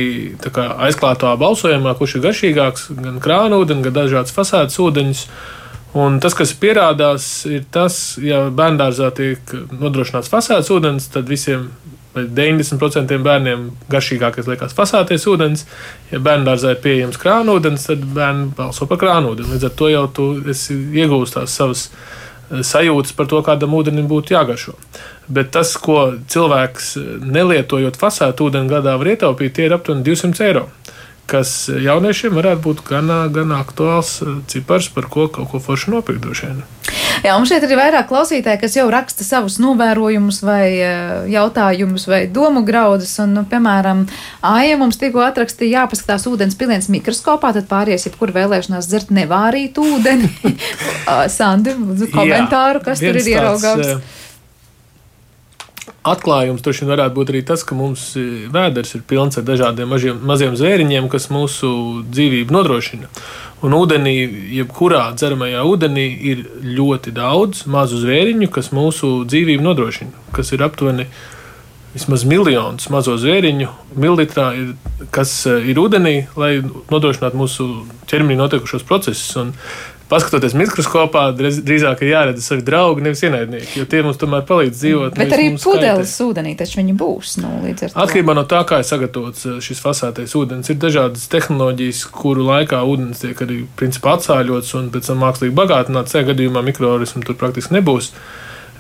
[0.87, 5.25] aizklātā balsojumā, kurš ir garšīgāks, gan krāna ūdeni, gan dažādas fasādes ūdeņus.
[5.99, 11.71] Un tas, kas pierādās, ir tas, ja bērngārzā tiek nodrošināts fasādes ūdens, tad visiem
[12.19, 15.65] 90% bērniem garšīgākais liekas fasāties ūdens.
[16.13, 19.55] Ja bērnu dārzā ir pieejams krānūdens, tad bērni balso par krānūdeni.
[19.55, 24.35] Līdz ar to jau tu iegūsi tās savas eh, sajūtas par to, kādam ūdenim būtu
[24.35, 24.75] jāgaršo.
[25.29, 30.69] Bet tas, ko cilvēks nelietojot fasētu ūdeni gadā var ietaupīt, tie ir aptuveni 200 eiro
[31.29, 36.27] kas jauniešiem varētu būt gan, gan aktuāls eh, cipars, par ko kaut ko forši nopirkt.
[37.25, 42.23] Jā, mums šeit ir vairāk klausītāji, kas jau raksta savus novērojumus, vai eh, jautājumus, vai
[42.33, 43.13] domu graudus.
[43.23, 44.07] Un, nu, piemēram,
[44.49, 50.33] Aija mums tikko atrakstīja, jāpaskatās ūdens piliens mikroskopā, tad pāries jebkur vēlēšanās dzert nevārīt ūdeni.
[51.39, 51.77] Sandi,
[52.15, 53.93] komentāru, kas Jā, tur ir ieraugāms.
[53.93, 54.25] Tāds,
[56.09, 59.91] Atklājums droši vien varētu būt arī tas, ka mums e, vēders ir pilns ar dažādiem
[59.91, 61.71] mažiem, maziem zvēriņiem, kas mūsu
[62.09, 63.11] dzīvību nodrošina.
[63.67, 64.15] Un ūdenī,
[64.61, 71.09] jebkurā dzeramajā ūdenī, ir ļoti daudz mazu zvēriņu, kas mūsu dzīvību nodrošina, kas ir aptuveni
[71.95, 73.69] vismaz miljonus mazo zvēriņu,
[73.99, 74.75] mililitrā, ir,
[75.15, 76.59] kas e, ir ūdenī, lai
[76.93, 77.69] nodrošinātu mūsu
[78.11, 79.33] ķermenī notiekušos procesus.
[79.41, 79.55] Un
[80.09, 85.19] paskatoties mikroskopā, drīzāk ir jāredz savi draugi, nevis ienaidnieki, jo tie mums tomēr palīdz dzīvot.
[85.19, 87.37] Bet arī pudeles ūdenī taču viņi būs.
[87.43, 92.47] Nu, Atkarībā no tā, kā ir sagatavots eh, šis fasētais ūdens, ir dažādas tehnoloģijas, kuru
[92.49, 96.17] laikā ūdens tiek arī principā atsāļots un pēc tam mākslīgi bagātināts.
[96.17, 98.13] Tajā gadījumā mikroorganismu tur praktiski nebūs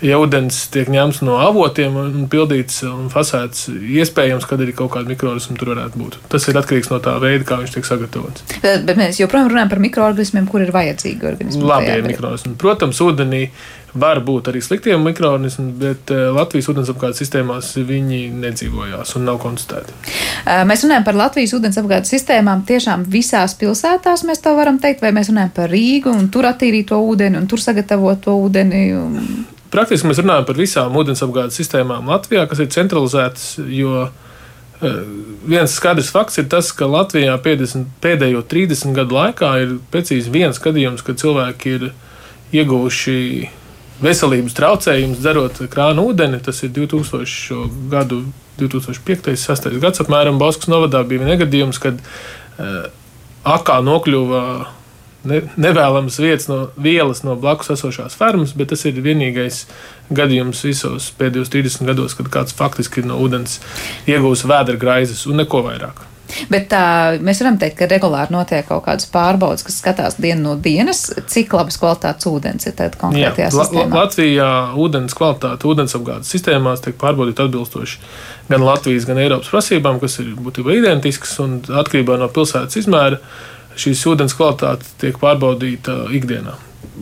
[0.04, 5.10] ja ūdens tiek ņemts no avotiem un pildīts un fasēts, iespējams, ka arī kaut kāda
[5.12, 6.18] mikroorganisma tur varētu būt.
[6.32, 8.46] Tas ir atkarīgs no tā veida, kā viņš tiek sagatavots.
[8.62, 11.66] Bet, bet mēs joprojām runājam par mikroorganismiem, kur ir vajadzīgi organismi.
[11.68, 12.54] Labi, ir mikroorganismi.
[12.60, 13.44] Protams, ūdenī
[13.96, 19.94] Var būt arī sliktiem mikroorganismiem, bet uh, Latvijas ūdensapgādes sistēmās viņi nedzīvojās un nav konstatēti.
[20.44, 25.14] Uh, mēs runājam par Latvijas ūdensapgādes sistēmām tiešām visās pilsētās, mēs to varam teikt, vai
[25.16, 28.82] mēs runājam par Rīgu un tur attīrīto ūdeni un tur sagatavoto ūdeni.
[28.98, 29.46] Un...
[29.72, 34.90] Praktiski mēs runājam par visām ūdensapgādes sistēmām Latvijā, kas ir centralizētas, jo uh,
[35.48, 40.60] viens skaidrs fakts ir tas, ka Latvijā 50, pēdējo 30 gadu laikā ir precīzi viens
[40.60, 41.88] gadījums, kad cilvēki ir
[42.52, 43.16] ieguvuši
[44.02, 46.40] veselības traucējumus, dzerot krānu ūdeni.
[46.44, 47.66] Tas ir 2000.
[47.92, 48.22] gadu,
[48.60, 49.34] 2005.
[49.38, 49.70] 6.
[49.82, 52.88] gads apmēram Baskas novadā bija negadījums, kad uh,
[53.48, 54.42] akā nokļuva
[55.28, 59.64] ne, nevēlamas vietas no vielas no blakus esošās fermas, bet tas ir vienīgais
[60.14, 63.58] gadījums visos pēdējos 30 gados, kad kāds faktiski no ūdens
[64.10, 66.06] iegūs vēdra graizes un neko vairāk.
[66.52, 66.82] Bet tā,
[67.24, 71.54] mēs varam teikt, ka regulāri notiek kaut kādas pārbaudas, kas skatās dienu no dienas, cik
[71.56, 74.02] labas kvalitātes ūdens ir tādā konkrētajā Jā, sistēmā.
[74.02, 78.02] Latvijā ūdens kvalitāte ūdensapgādes sistēmās tiek pārbaudīta atbilstoši
[78.48, 83.20] gan Latvijas, gan Eiropas prasībām, kas ir būtībā identiskas un atkarībā no pilsētas izmēra.
[83.78, 86.56] Šīs ūdens kvalitāte tiek pārbaudīta ikdienā.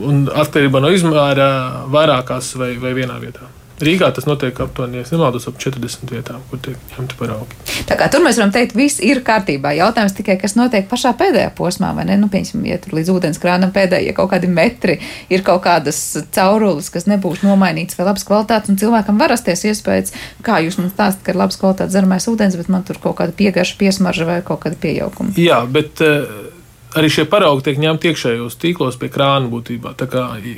[0.07, 1.47] Un atkarībā no izmēra
[1.89, 3.49] vairākās vai, vai vienā vietā.
[3.77, 7.57] Rīgā tas notiek aptuveni, ja nemaldos, ap 40 vietām, kur tiek ņemti paraugi.
[7.85, 9.75] Tā kā tur mēs varam teikt, viss ir kārtībā.
[9.77, 12.17] Jautājums tikai, kas notiek pašā pēdējā posmā, vai ne?
[12.17, 14.97] Nu, piemēram, ja tur līdz ūdens krānam pēdējie kaut kādi metri,
[15.29, 16.01] ir kaut kādas
[16.33, 20.89] caurules, kas nebūs nomainītas vai labas kvalitātes, un cilvēkam var rasties iespējas, kā jūs man
[20.89, 24.41] stāstat, ka ir labas kvalitātes dzeramais ūdens, bet man tur kaut kāda piegarša, piesmarža vai
[24.47, 25.37] kaut kāda piejaukuma.
[25.37, 26.01] Jā, bet.
[26.01, 26.46] Uh,
[26.95, 29.93] arī šie paraugi tiek ņemti iekšējos tīklos pie krāna būtībā.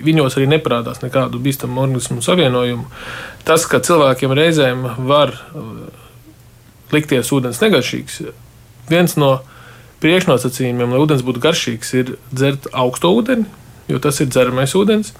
[0.05, 2.85] Viņos arī neparādās nekādu bīstamu organismu savienojumu.
[3.47, 5.69] Tas, ka cilvēkiem reizēm var uh,
[6.93, 8.21] likties ūdens negaršīgs,
[8.91, 9.39] viens no
[10.03, 13.47] priekšnosacījumiem, lai ūdens būtu garšīgs, ir dzert augsto ūdeni,
[13.89, 15.15] jo tas ir dzeramais ūdens.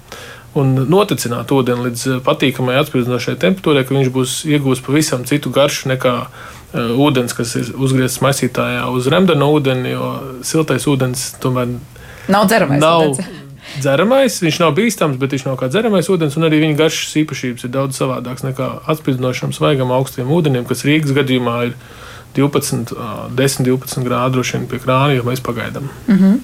[0.58, 6.14] Un noticināt ūdeni līdz patīkamai atspīdzinošai temperatūrai, ka viņš būs iegūst pavisam citu garšu nekā
[6.24, 10.10] uh, Eh, ūdens, kas ir uzgriezts maisītājā uz remdena ūdeni, jo
[10.46, 11.72] siltais ūdens tomēr
[12.30, 12.82] nav dzeramais.
[12.82, 13.18] Nav
[13.82, 17.66] dzeramais, viņš nav bīstams, bet viņš nav kā dzeramais ūdens, un arī viņa garšas īpašības
[17.66, 21.76] ir daudz savādākas nekā atspīdzinošam, svaigam, augstiem ūdenim, kas Rīgas gadījumā ir
[22.36, 22.92] 12,
[23.36, 25.88] 10, 12 grādu droši vien pie krāna, jo mēs pagaidām.
[26.06, 26.38] Mm -hmm.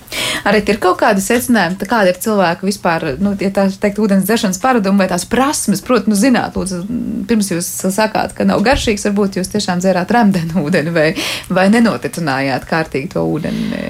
[0.47, 4.59] Arī ir kaut kādi secinājumi, kāda ir cilvēka vispār, nu, ja tā teikt, ūdens dzeršanas
[4.59, 6.83] paradumi vai tās prasmes, protams, nu, zināt, lūdzu,
[7.29, 11.15] pirms jūs sakāt, ka nav garšīgs, varbūt jūs tiešām dzērāt remdenu ūdeni vai,
[11.49, 13.87] vai nenoticinājāt kārtīgi to ūdeni.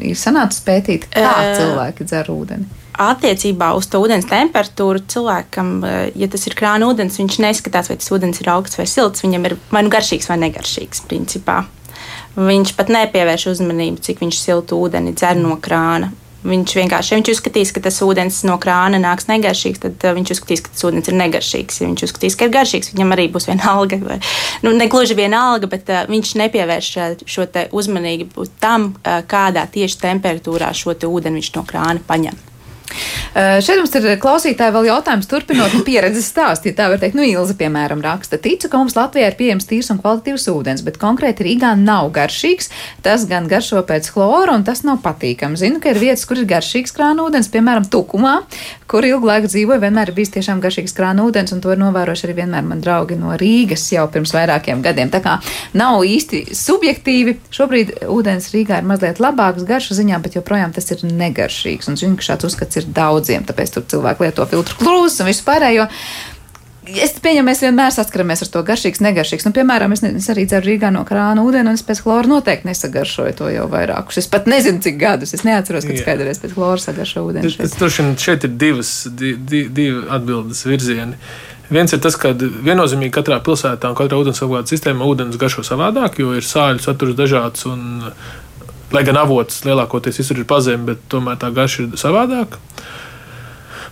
[0.00, 6.28] Ir sanācis pētīt, kā cilvēki dzer ūdeni attiecībā uz to ūdens temperatūru cilvēkam, eh, ja
[6.28, 9.22] tas ir krāna ūdens, viņš neskatās, vai tas ūdens ir augsts vai silts.
[9.22, 11.06] Viņam ir vai nu garšīgs vai negaršīgs.
[11.08, 11.64] Principā.
[12.36, 16.12] Viņš pat nepievērš uzmanību, cik viņš siltu ūdeni dzer no krāna.
[16.42, 20.32] Viņš vienkārši, ja viņš uzskatīs, ka tas ūdens no krāna nāks negaršīgs, tad uh, viņš
[20.34, 21.78] uzskatīs, ka tas ūdens ir negaršīgs.
[21.78, 24.00] Ja viņš uzskatīs, ka ir garšīgs, viņam arī būs viena alga.
[24.02, 24.18] Vai,
[24.66, 26.90] nu, ne gluži viena alga, bet uh, viņš nepievērš
[27.30, 32.51] šo uzmanību tam, uh, kādā tieši temperatūrā šo ūdeni viņš no krāna paņem.
[32.92, 36.70] Uh, šeit mums ir klausītāji vēl jautājums, turpinot pieredzes stāstu.
[36.70, 39.92] Ja tā var teikt, nu, Ilza, piemēram, raksta, ticu, ka mums Latvijā ir pieejams tīrs
[39.94, 42.70] un kvalitatīvs ūdens, bet konkrēti Rīgā nav garšīgs.
[43.04, 45.60] Tas gan garšo pēc chlora, un tas nav patīkami.
[45.60, 48.42] Zinu, ka ir vietas, kur ir garšīgs krāna ūdens, piemēram, Tukumā,
[48.92, 52.26] kur ilgu laiku dzīvoju, vienmēr ir bijis tiešām garšīgs krāna ūdens, un to ir novērojuši
[52.28, 55.08] arī vienmēr man draugi no Rīgas jau pirms vairākiem gadiem.
[55.12, 55.38] Tā kā
[55.78, 57.38] nav īsti subjektīvi.
[57.54, 61.88] Šobrīd ūdens Rīgā ir mazliet labāks garšu ziņā, bet joprojām tas ir negaršīgs.
[61.88, 65.46] Un zinu, ka šāds uzskats ir daudziem, tāpēc tur cilvēki lieto filtru krūzes un visu
[65.48, 65.88] pārējo.
[67.00, 69.46] Es pieņemu, mēs vienmēr saskaramies ar to garšīgs, negaršīgs.
[69.46, 72.28] Nu, piemēram, es, ne, es arī dzeru Rīgā no krāna ūdeni, un es pēc chlora
[72.28, 74.20] noteikti nesagaršoju to jau vairākus.
[74.22, 75.32] Es pat nezinu, cik gadus.
[75.36, 77.54] Es neatceros, kad skaidrs pēc chlora sagaršo ūdeni.
[77.54, 77.64] Šeit.
[77.70, 81.18] Es, es, šeit ir divas, di, di, divi atbildes virzieni.
[81.72, 86.34] Viens ir tas, ka viennozīmīgi katrā pilsētā un katrā ūdensapgādes sistēmā ūdens garšo savādāk, jo
[86.36, 87.64] ir sāļu saturs dažāds.
[87.70, 88.10] Un,
[88.92, 92.60] lai gan avots lielākoties visur ir pazemts, bet tomēr tā garša ir savādāka.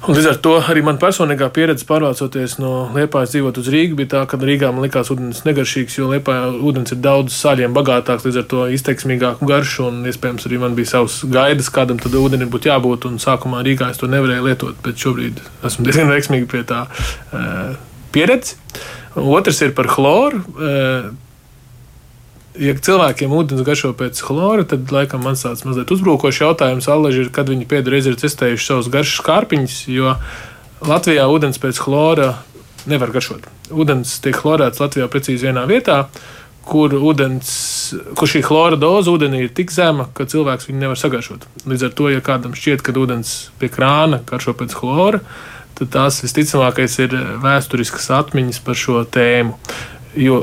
[0.01, 4.09] Un līdz ar to arī man personīgā pieredze pārvācoties no Liepājas dzīvot uz Rīgu bija
[4.15, 8.41] tā, ka Rīgā man likās ūdens negaršīgs, jo Liepājā ūdens ir daudz sāļiem bagātāks, līdz
[8.41, 12.73] ar to izteiksmīgāku garšu, un iespējams arī man bija savs gaidas, kādam tad ūdenim būtu
[12.73, 16.87] jābūt, un sākumā Rīgā es to nevarēju lietot, bet šobrīd esmu diezgan veiksmīgi pie tā
[16.89, 17.75] uh,
[18.17, 18.57] pieredzi.
[19.21, 20.41] Otrs ir par chloru.
[20.57, 21.11] Uh,
[22.61, 27.33] ja cilvēkiem ūdens garšo pēc chlora, tad laikam man tāds mazliet uzbrukošs jautājums allaži ir,
[27.35, 30.15] kad viņi pēdējo reizi ir testējuši savus garšas kārpiņus, jo
[30.87, 32.35] Latvijā ūdens pēc chlora
[32.91, 33.49] nevar garšot.
[33.71, 36.03] Ūdens tiek chlorēts Latvijā precīzi vienā vietā,
[36.71, 37.51] kur, ūdens,
[38.19, 41.47] kur šī chlora doza ūdenī ir tik zema, ka cilvēks viņu nevar sagaršot.
[41.71, 45.23] Līdz ar to, ja kādam šķiet, ka ūdens pie krāna garšo pēc chlora,
[45.79, 49.57] tad tās visticamākais ir vēsturiskas atmiņas par šo tēmu.
[50.19, 50.43] Jo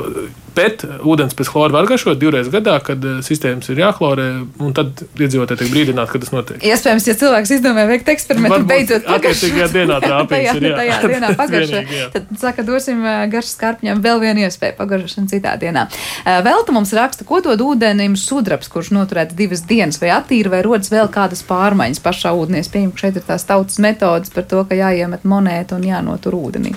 [0.57, 4.27] Bet ūdens pēc chlora var garšot divreiz gadā, kad eh, sistēmas ir jāchlorē,
[4.65, 6.63] un tad iedzīvotāji tiek brīdināti, ka tas notiek.
[6.65, 10.49] Iespējams, ja cilvēks izdomā veikt eksperimentu, beidzot attiecīgajā dienā trāpīs.
[10.57, 11.83] tajā, tajā dienā pagaršo.
[12.15, 15.85] Tad, saka, dosim eh, garšas skarpņam vēl vienu iespēju pagaršošanu citā dienā.
[16.25, 20.63] Eh, Velta mums raksta, ko dod ūdenim sudrabs, kurš noturēts divas dienas, vai attīra, vai
[20.65, 22.63] rodas vēl kādas pārmaiņas pašā ūdenī.
[22.67, 26.73] Pieņem, ka šeit ir tās tautas metodas par to, ka jāiemet monētu un jānotur ūdenī.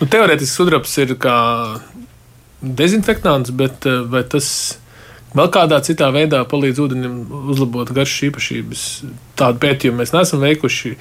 [0.00, 1.36] Nu, teorētiski sudrabs ir kā
[2.78, 4.48] dezinfekants, bet eh, vai tas
[5.34, 7.14] vēl kādā citā veidā palīdz ūdenim
[7.52, 8.82] uzlabot garšas īpašības?
[9.40, 10.96] Tādu pētījumu mēs neesam veikuši.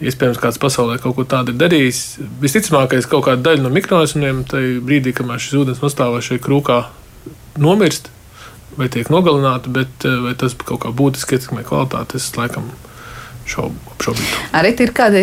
[0.00, 1.98] Iespējams, kāds pasaulē kaut ko tādu ir darījis.
[2.40, 6.78] Visticamākais, ka kaut kāda daļa no mikroorganismiem tajā brīdī, kamēr šis ūdens nostāvā šajā krūkā,
[7.60, 8.08] nomirst
[8.78, 12.70] vai tiek nogalināta, bet eh, vai tas kaut kā būtiski ietekmē kvalitāti, es laikam
[13.50, 14.34] šaubu apšaubīt.
[14.56, 15.22] Arī ir kādi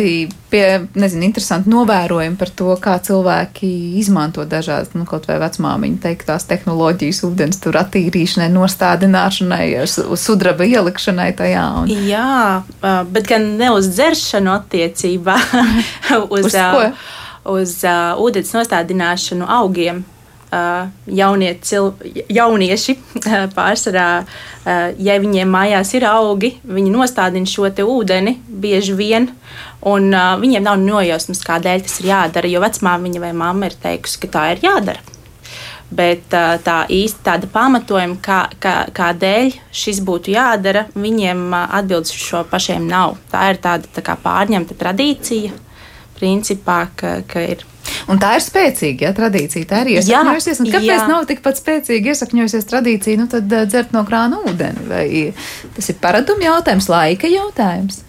[0.51, 0.63] pie,
[0.97, 3.69] nezinu, interesanti novērojumi par to, kā cilvēki
[4.01, 9.69] izmanto dažādas, nu, kaut vai vecmāmiņa teiktās tehnoloģijas, ūdens tur attīrīšanai, nostādināšanai,
[10.19, 11.65] sudraba ielikšanai tajā.
[11.83, 11.95] Un...
[12.07, 12.63] Jā,
[13.11, 15.39] bet gan ne uz dzeršanu attiecībā,
[16.35, 16.53] uz, uz,
[17.57, 20.05] uz uh, ūdens nostādināšanu augiem
[20.51, 21.91] jaunie cil,
[22.31, 22.95] jaunieši
[23.57, 24.07] pārsvarā,
[24.99, 29.29] ja viņiem mājās ir augi, viņi nostādina šo ūdeni bieži vien,
[29.83, 34.33] un viņiem nav nojausmas, kādēļ tas ir jādara, jo vecmāmiņa vai mamma ir teikusi, ka
[34.37, 35.03] tā ir jādara.
[35.87, 42.43] Bet tā īsti tāda pamatojuma, kā, kā, kādēļ šis būtu jādara, viņiem atbildes uz šo
[42.49, 43.15] pašiem nav.
[43.31, 45.55] Tā ir tāda tā kā pārņemta tradīcija,
[46.19, 47.63] principā, ka, ka ir
[48.07, 49.67] Un tā ir spēcīga ja, tradīcija.
[49.67, 50.61] Tā ir iesakņojusies.
[50.63, 51.05] Un kāpēc jā.
[51.09, 54.85] nav tikpat spēcīga iesakņojusies tradīcija nu, tad, uh, dzert no krāna ūdeni?
[54.87, 55.05] Vai
[55.75, 58.03] tas ir paraduma jautājums, laika jautājums?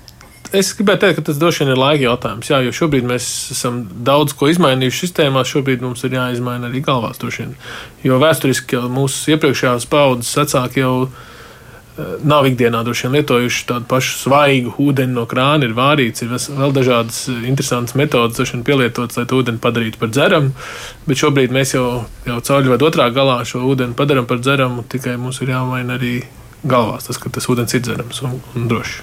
[0.49, 2.49] Es gribēju teikt, ka tas droši vien ir laika jautājums.
[2.49, 5.43] Jā, jo šobrīd mēs esam daudz ko izmainījuši sistēmā.
[5.45, 7.21] Šobrīd mums ir jāizmaina arī galvās.
[8.05, 11.27] Jo vēsturiski jau mūsu iepriekšējās paudzes vecāki jau ir
[12.23, 16.75] nav ikdienā droši vien lietojuši tādu pašu svaigu ūdeni no krāna, ir vārīts, ir vēl
[16.77, 20.53] dažādas eh, interesantas metodas, kas pielietotas, lai ūdeni padarītu par dzeramu.
[21.09, 21.87] Bet šobrīd mēs jau,
[22.29, 26.21] jau caurļu vai otrā galā šo ūdeni padarām par dzeramu, tikai mums ir jāmaina arī
[26.67, 29.03] galvās, tas, ka tas ūdens ir dzerams un, un drošs.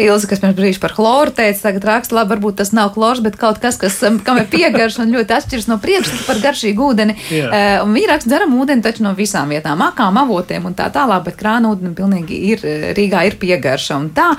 [0.00, 3.36] Ilza, kas pirms brīža par chloru teica, tagad raksta, labi, varbūt tas nav chlors, bet
[3.40, 7.16] kaut kas, kas, kam ir piegarš un ļoti atšķiras no priekšstata par garšīgu ūdeni.
[7.28, 7.82] Yeah.
[7.84, 11.38] Un viņi raksta, dzeram ūdeni taču no visām vietām, akām, avotiem un tā tālāk, bet
[11.40, 12.64] krāna ūdeni pilnīgi ir,
[12.96, 14.00] Rīgā ir piegarša.
[14.00, 14.30] Un tā,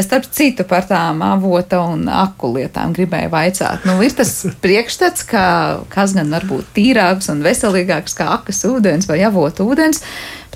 [0.00, 3.86] starp citu, par tām avota un aku lietām gribēju vaicāt.
[3.88, 4.32] Nu, ir tas
[4.64, 5.44] priekšstats, ka
[5.92, 10.02] kas gan var būt tīrāks un veselīgāks kā akas ūdens vai avota ūdens.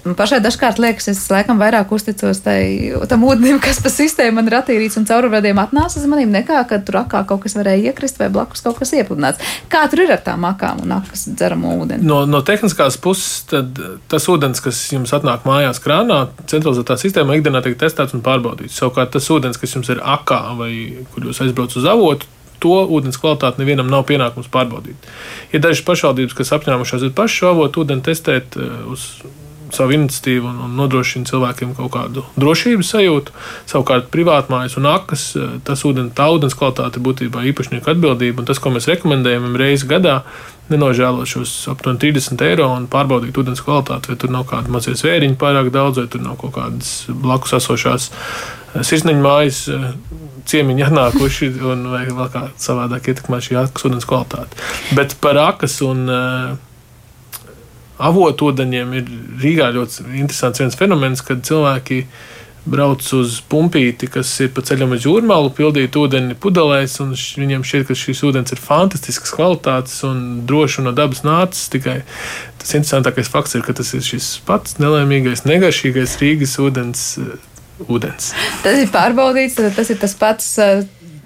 [0.05, 4.51] Man pašai dažkārt liekas, es laikam vairāk uzticos tai, tam ūdenim, kas pa sistēmu man
[4.51, 8.19] ir attīrīts un caurvadiem atnāca uz maniem, nekā, kad tur akā kaut kas varēja iekrist
[8.21, 9.41] vai blakus kaut kas iepludināts.
[9.73, 12.05] Kā tur ir ar tām akām un akas dzeramo ūdeni?
[12.05, 13.81] No, no tehniskās puses, tad
[14.13, 18.77] tas ūdens, kas jums atnāk mājās krānā, centralizētā sistēmā ikdienā tiek testēts un pārbaudīts.
[18.77, 20.75] Savukārt tas ūdens, kas jums ir akā vai
[21.15, 22.29] kur jūs aizbraucat uz avotu,
[22.61, 25.09] to ūdens kvalitāti nevienam nav pienākums pārbaudīt.
[25.53, 29.09] Ir dažas pašvaldības, kas apņēmušās pašu avotu ūdeni testēt eh, uz
[29.77, 33.35] savu iniciatīvu un, un nodrošina cilvēkiem kaut kādu drošības sajūtu.
[33.71, 38.43] Savukārt, privātmājas un akas, eh, tas ūdens, tā ūdens kvalitāte ir būtībā īpašnieku atbildība.
[38.43, 40.23] Un tas, ko mēs rekomendējam reizi gadā,
[40.73, 45.41] nenožēlot šos aptuveni 30 eiro un pārbaudīt ūdens kvalitāti, vai tur nav kāda mazie zvēriņi
[45.41, 49.91] pārāk daudz, vai tur nav kaut kādas blakus esošās eh, sirsniņu mājas eh,
[50.49, 54.61] ciemiņi atnākuši un vai vēl kā savādāk ietekmē šī akas ūdens kvalitāte.
[54.97, 56.57] Bet par akas un uh,
[58.03, 59.11] avotūdeņiem ir
[59.43, 62.05] Rīgā ļoti interesants viens fenomens, kad cilvēki
[62.65, 67.87] brauc uz pumpīti, kas ir pa ceļam uz jūrmālu, pildīt ūdeni pudelēs, un viņiem šķiet,
[67.91, 71.69] ka šis ūdens ir fantastisks kvalitātes un droši no dabas nācis.
[71.75, 72.01] Tikai
[72.63, 77.09] tas interesantākais fakts ir, ka tas ir šis pats nelēmīgais, negaršīgais Rīgas ūdens.
[77.91, 78.29] Ūdens.
[78.63, 80.53] Tas ir pārbaudīts, tas ir tas pats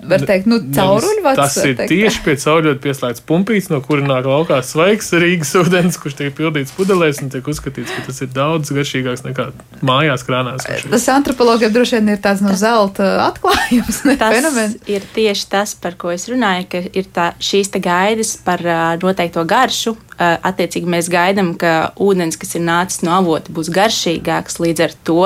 [0.03, 1.39] var teikt, nu, cauruļvats.
[1.41, 1.93] Tas ir teikt.
[1.93, 6.75] tieši pie cauruļvata pieslēgts pumpīts, no kura nāk laukā svaigs Rīgas ūdens, kurš tiek pildīts
[6.77, 9.49] pudelēs un tiek uzskatīts, ka tas ir daudz garšīgāks nekā
[9.87, 10.67] mājās krānās.
[10.89, 14.03] Tas antropologiem droši vien ir tāds no zelta atklājums.
[14.19, 14.77] Tas fenomens.
[14.91, 18.95] ir tieši tas, par ko es runāju, ka ir tā, šīs te gaidas par uh,
[19.03, 24.59] noteikto garšu, attiecīgi mēs gaidām, ka ūdens, kas ir nācis no avota, būs garšīgāks.
[24.63, 25.19] Līdz ar to,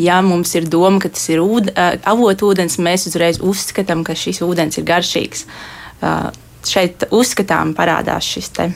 [0.00, 1.70] ja mums ir doma, ka tas ir ūd,
[2.10, 5.46] avotu ūdens, mēs uzreiz uzskatām, ka šis ūdens ir garšīgs.
[6.70, 8.70] Šeit uzskatām parādās šis te.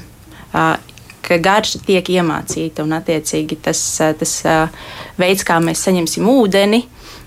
[1.24, 3.80] Ka garša tiek iemācīta, un attiecīgi tas,
[4.20, 4.34] tas
[5.20, 6.82] veids, kā mēs saņemsim ūdeni,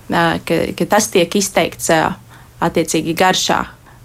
[0.08, 1.90] ka, ka tas tiek izteikts
[2.62, 3.58] attiecīgi garšā,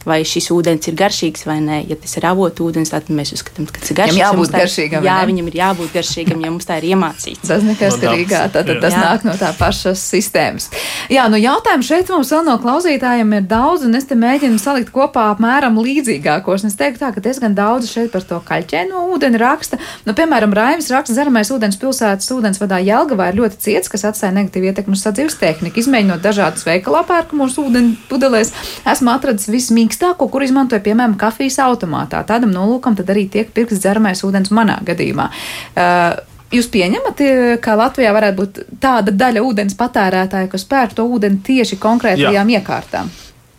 [0.07, 1.79] vai šis ūdens ir garšīgs vai nē.
[1.89, 4.17] Ja tas ir avotu ūdens, tad mēs uzskatām, ka tas ir garšīgs.
[4.17, 5.07] Viņam jābūt garšīgam.
[5.07, 7.43] Jā, viņam ir jābūt garšīgam, jo mums tā ir iemācīts.
[7.53, 9.01] Tas nekas no Rīgā, tad, tad tas jā.
[9.03, 10.69] nāk no tā pašas sistēmas.
[11.11, 14.93] Jā, nu jautājumu šeit mums vēl no klausītājiem ir daudz, un es te mēģinu salikt
[14.95, 16.65] kopā apmēram līdzīgākos.
[16.65, 19.79] Un es teiktu tā, ka diezgan daudz šeit par to kaļķēno ūdeni raksta.
[20.07, 24.71] Nu, piemēram, Raivis raksta, dzeramais ūdens pilsētas ūdensvadā Jelgavā ir ļoti ciets, kas atstāja negatīvu
[24.71, 25.81] ietekmi uz sadzīves tehniku.
[25.83, 28.53] Izmēģinot dažādus veikalā pērkamos ūdeni pudelēs,
[28.89, 29.49] esmu atradis
[29.93, 32.23] vismīkstāko, kur izmantoju, piemēram, kafijas automātā.
[32.25, 35.29] Tādam nolūkam tad arī tiek pirkts dzeramais ūdens manā gadījumā.
[35.75, 36.19] Uh,
[36.53, 37.17] Jūs pieņemat,
[37.65, 42.59] ka Latvijā varētu būt tāda daļa ūdens patērētāja, kas pērk to ūdeni tieši konkrētajām Jā.
[42.59, 43.09] iekārtām?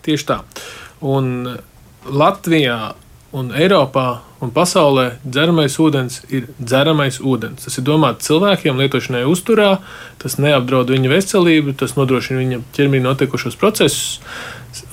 [0.06, 0.36] Tieši tā.
[1.02, 1.56] Un
[2.06, 2.94] Latvijā
[3.34, 7.66] un Eiropā un pasaulē dzeramais ūdens ir dzeramais ūdens.
[7.66, 9.80] Tas ir domāts cilvēkiem, lietošanai uzturā,
[10.22, 14.20] tas neapdraud viņa veselību, tas nodrošina viņa ķermenī notiekušos procesus.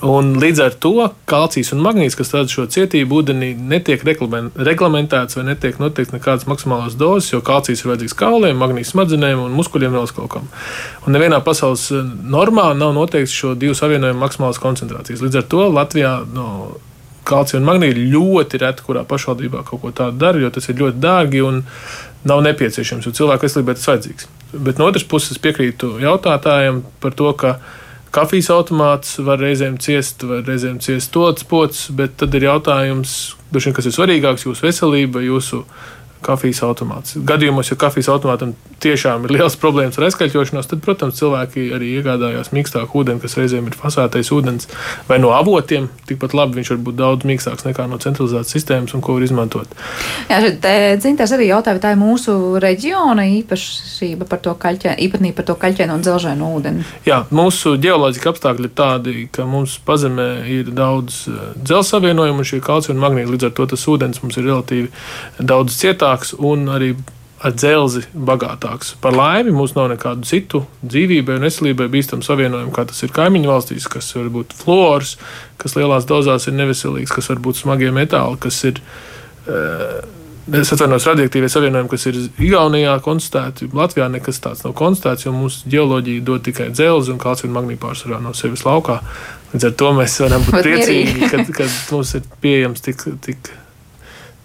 [0.02, 5.44] Un līdz ar to kalcijs un magnīts, kas rada šo cietību ūdenī, netiek reglamentēts vai
[5.46, 10.08] netiek noteikts nekādas maksimālās dozes, jo kalcijs ir vajadzīgs kauliem, magnīts smadzenēm un muskuļiem vēl
[10.16, 10.48] kaut kam.
[11.06, 11.86] Un nevienā pasaules
[12.34, 15.22] normā nav noteikts šo divu savienojumu maksimālās koncentrācijas.
[15.22, 16.48] Līdz ar to Latvijā no
[17.28, 20.98] kalcija un magnīti ļoti reti, kurā pašvaldībā kaut ko tādu dara, jo tas ir ļoti
[20.98, 21.62] dārgi un
[22.26, 24.28] nav nepieciešams, jo cilvēku veselībai tas vajadzīgs.
[24.52, 27.54] Bet no otras puses piekrītu jautātājiem par to, ka
[28.12, 33.88] kafijas automāts var reizēm ciest, var reizēm ciest tots pots, bet tad ir jautājums, kas
[33.88, 35.62] ir svarīgāks, jūsu veselība, jūsu
[36.24, 37.16] kafijas automāts.
[37.28, 42.52] Gadījumos, ja kafijas automātam tiešām ir liels problēmas ar aizkaļķošanos, tad, protams, cilvēki arī iegādājās
[42.56, 44.68] mīkstāku ūdeni, kas reizēm ir fasētais ūdens
[45.08, 45.86] vai no avotiem.
[46.08, 49.78] Tikpat labi viņš var būt daudz mīkstāks nekā no centralizētas sistēmas un ko var izmantot.
[50.30, 50.42] Jā,
[50.98, 55.58] Dzintās arī jautāja, vai tā ir mūsu reģiona īpašība par to kaļķēnu, īpatnība par to
[55.62, 56.86] kaļķēnu un dzelžēnu ūdeni.
[57.06, 62.48] Jā, mūsu ģeoloģiski apstākļi ir tādi, ka mums pazemē ir daudz eh, dzelzceļa savienojumu un
[62.48, 63.30] šī kalcija un magnīta.
[63.32, 64.88] Līdz ar to tas ūdens mums ir relatīvi
[65.52, 66.94] daudz cietāk bagātāks un arī
[67.42, 68.94] ar dzelzi bagātāks.
[69.00, 73.50] Par laimi mums nav nekādu citu dzīvībai un veselībai bīstamu savienojumu, kā tas ir kaimiņu
[73.50, 75.16] valstīs, kas var būt fluors,
[75.58, 78.82] kas lielās dozās ir neveselīgs, kas var būt smagie metāli, kas ir.
[79.46, 80.02] Uh,
[80.42, 83.68] Es atvainojos, radioaktīvie savienojumi, kas ir Igaunijā konstatēti.
[83.78, 87.78] Latvijā nekas tāds nav konstatēts, jo mūsu geoloģija dod tikai dzelzi un kalciju un magnītu
[87.84, 88.98] pārsvarā no sevis laukā.
[89.52, 93.52] Līdz ar to mēs varam būt priecīgi, ka mums ir pieejams tik, tik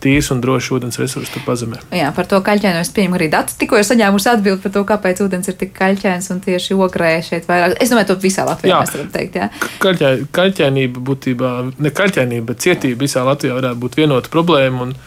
[0.04, 1.80] tīrs un drošs ūdens resurss tur pazemē.
[1.96, 3.58] Jā, par to kaļķēnu es pieņemu arī datus.
[3.60, 7.48] Tikko es saņēmu atbildi par to, kāpēc ūdens ir tik kaļķēns un tieši ogrē šeit
[7.50, 7.78] vairāk.
[7.82, 8.82] Es domāju, to visā Latvijā jā.
[8.84, 9.40] mēs varam teikt.
[9.40, 9.50] Jā.
[9.84, 14.88] Kaļķē, kaļķēnība būtībā, ne kaļķēnība, bet cietība visā Latvijā varētu būt vienota problēma.
[14.88, 14.98] Un,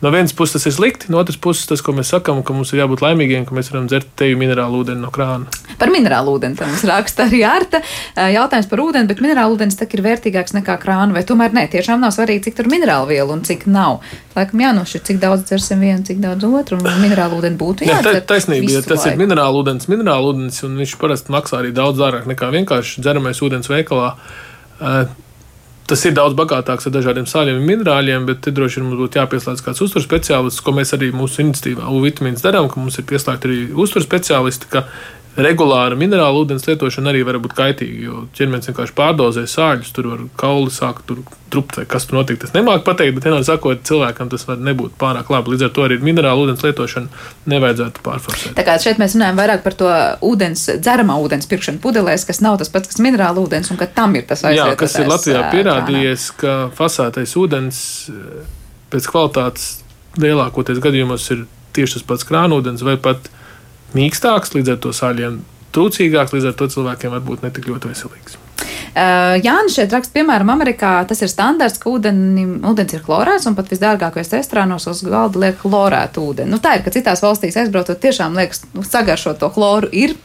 [0.00, 2.70] No vienas puses tas ir slikti, no otras puses tas, ko mēs sakām, ka mums
[2.70, 5.50] ir jābūt laimīgiem, ka mēs varam dzert teju minerālu ūdeni no krāna.
[5.80, 7.80] Par minerālu ūdeni mums raksta arī Arta.
[8.14, 12.14] Jautājums par ūdeni, bet minerālu ūdens ir vērtīgāks nekā krāna, vai tomēr nē, tiešām nav
[12.14, 13.98] svarīgi, cik tur minerālu vielu un cik nav.
[14.38, 18.20] Laikam jānošķir, cik daudz dzersim vienu, cik daudz otru, un minerālu ūdeni būtu jādzer.
[18.20, 19.16] Jā, taisnība, ja tas laiku.
[19.16, 23.42] ir minerālu ūdens, minerālu ūdens, un viņš parasti maksā arī daudz dārgāk nekā vienkārši dzeramais
[23.42, 24.12] ūdens veikalā.
[24.78, 25.08] Uh,
[25.88, 29.22] Tas ir daudz bagātāks ar dažādiem sāļiem un minerāļiem, bet te droši vien mums būtu
[29.22, 33.06] jāpieslēdz kāds uzturs speciālists, ko mēs arī mūsu iniciatīvā U vitamīns darām, ka mums ir
[33.08, 34.84] pieslēgti arī uzturs speciālisti, ka
[35.38, 40.24] regulāra minerāla ūdens lietošana arī var būt kaitīga, jo ķermenis vienkārši pārdozē sāļus, tur var
[40.40, 42.38] kauli sākt tur trupt vai kas tur notiek.
[42.42, 45.54] Tas nemāk pateikt, bet vienmēr sakot, cilvēkam tas var nebūt pārāk labi.
[45.54, 47.22] Līdz ar to arī minerāla ūdens lietošanu
[47.54, 48.56] nevajadzētu pārforsēt.
[48.58, 49.92] Tā kā šeit mēs runājam vairāk par to
[50.28, 54.18] ūdens, dzeramā ūdens pirkšanu pudelēs, kas nav tas pats, kas minerāla ūdens, un ka tam
[54.18, 54.74] ir tas aizsākums.
[54.74, 57.80] Jā, kas ir Latvijā pierādījies, ka fasētais ūdens
[58.92, 59.70] pēc kvalitātes
[60.20, 63.30] lielākoties gadījumos ir tieši tas pats krānūdens vai pat
[63.96, 65.40] mīkstāks, līdz ar to sāļiem
[65.76, 68.38] trūcīgāks, līdz ar to cilvēkiem var būt netik ļoti veselīgs.
[68.98, 73.54] Uh, Jānis šeit raksta, piemēram, Amerikā tas ir standarts, ka ūdeni, ūdens ir klorēts un
[73.54, 76.50] pat visdārgākajos restorānos uz galda liek klorētu ūdeni.
[76.50, 80.16] Nu, tā ir, ka citās valstīs aizbraucot tiešām liekas, nu, sagaršot to chloru ir.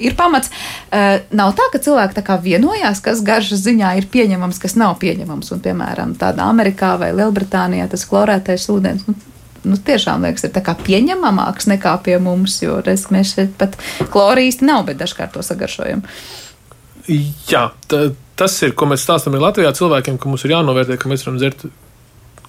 [0.00, 0.52] Ir pamats.
[0.92, 4.96] Uh, nav tā, ka cilvēki tā kā vienojās, kas garšas ziņā ir pieņemams, kas nav
[5.02, 5.50] pieņemams.
[5.56, 9.16] Un, piemēram, tādā Amerikā vai Lielbritānijā tas klorētais ūdens nu,
[9.64, 13.76] nu, tiešām liekas, ir pieņemamāks nekā pie mums, jo reiz, mēs šeit pat
[14.12, 16.04] kloru īsti nav, bet dažkārt to sagaršojam.
[17.50, 17.70] Jā,
[18.38, 21.66] tas ir, ko mēs stāstām Latvijā cilvēkiem, ka mums ir jānovērtē, ka mēs varam dzert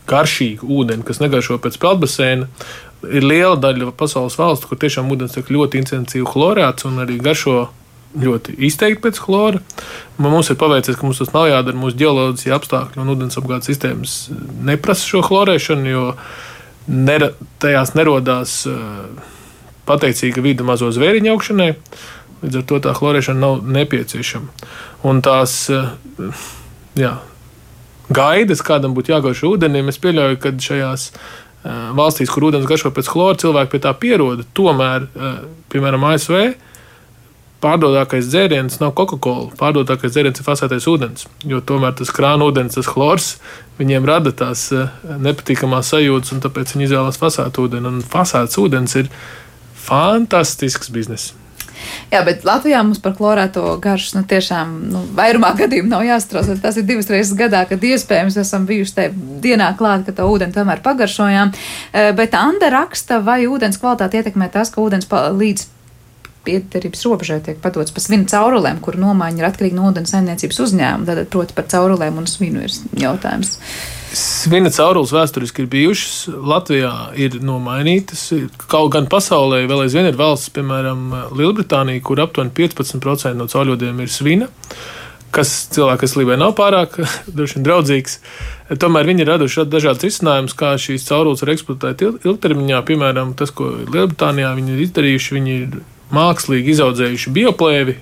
[0.10, 2.48] garšīgu ūdeni, kas negaršo pēc peldbaseina.
[3.02, 7.72] Ir liela daļa pasaules valstu, kur tiešām ūdens tiek ļoti intensīvi chlorēts un arī garšo
[8.22, 9.62] ļoti izteikti pēc chlora.
[10.22, 11.80] Mums ir paveicies, ka mums tas nav jādara.
[11.80, 14.16] Mūsu ģeoloģiskie apstākļi un ūdensapgādes sistēmas
[14.68, 16.06] neprasa šo chlorēšanu, jo
[16.88, 18.56] nera, tajās nerodās
[19.90, 21.72] pateicīga vide mazo zvēriņu augšanai.
[22.42, 24.70] Līdz ar to tā chlorēšana nav nepieciešama.
[25.06, 25.68] Un tās
[26.98, 27.12] jā,
[28.10, 29.92] gaidas, kādam būtu jāgaršo ūdenim.
[29.92, 31.12] Es pieļauju, ka šajās
[31.98, 34.46] valstīs, kur ūdens garšo pēc chlora, cilvēki pie tā pieroda.
[34.58, 35.06] Tomēr,
[35.74, 36.38] piemēram, ASV
[37.62, 39.50] pārdodākais dzēriens nav Coca-Cola.
[39.60, 41.28] Pārdodākais dzēriens ir fasētais ūdens.
[41.48, 43.36] Jo tomēr tas krāna ūdens, tas chlors,
[43.80, 44.70] viņiem rada tās
[45.04, 47.94] nepatīkamās sajūtas, un tāpēc viņi izvēlas fasētu ūdeni.
[47.94, 49.12] Un fasēts ūdens ir
[49.88, 51.36] fantastisks bizness.
[52.12, 56.58] Jā, bet Latvijā mums par klorēto garšu nu, tiešām nu, vairumā gadījumu nav jāstrādā.
[56.62, 60.54] Tas ir divas reizes gadā, kad iespējams esam bijuši tajā dienā klāt, ka to ūdeni
[60.56, 61.54] tomēr pagaršojām.
[61.92, 65.68] Eh, bet Anda raksta, vai ūdens kvalitāte ietekmē tas, ka ūdens līdz
[66.46, 71.08] piederības robežai tiek padots pa svinu caurulēm, kur nomaiņa ir atkarīga no ūdens saimniecības uzņēmuma.
[71.10, 73.58] Tad, proti, par caurulēm un svinu ir jautājums.
[74.12, 78.26] Svina caurules vēsturiski ir bijušas, Latvijā ir nomainītas.
[78.68, 81.06] Kaut gan pasaulē vēl aizvien ir valsts, piemēram,
[81.38, 84.50] Lielbritānija, kur aptuveni 15% no cauļodiem ir svina,
[85.32, 87.00] kas cilvēku veselībai nav pārāk
[87.38, 88.20] vien draudzīgs.
[88.82, 92.84] Tomēr viņi ir raduši dažādas risinājumus, kā šīs caurules var eksploatēt ilgtermiņā.
[92.92, 95.82] Piemēram, tas, ko Lielbritānijā viņi ir izdarījuši, viņi ir
[96.16, 97.98] mākslīgi izaudzējuši bioplēvi,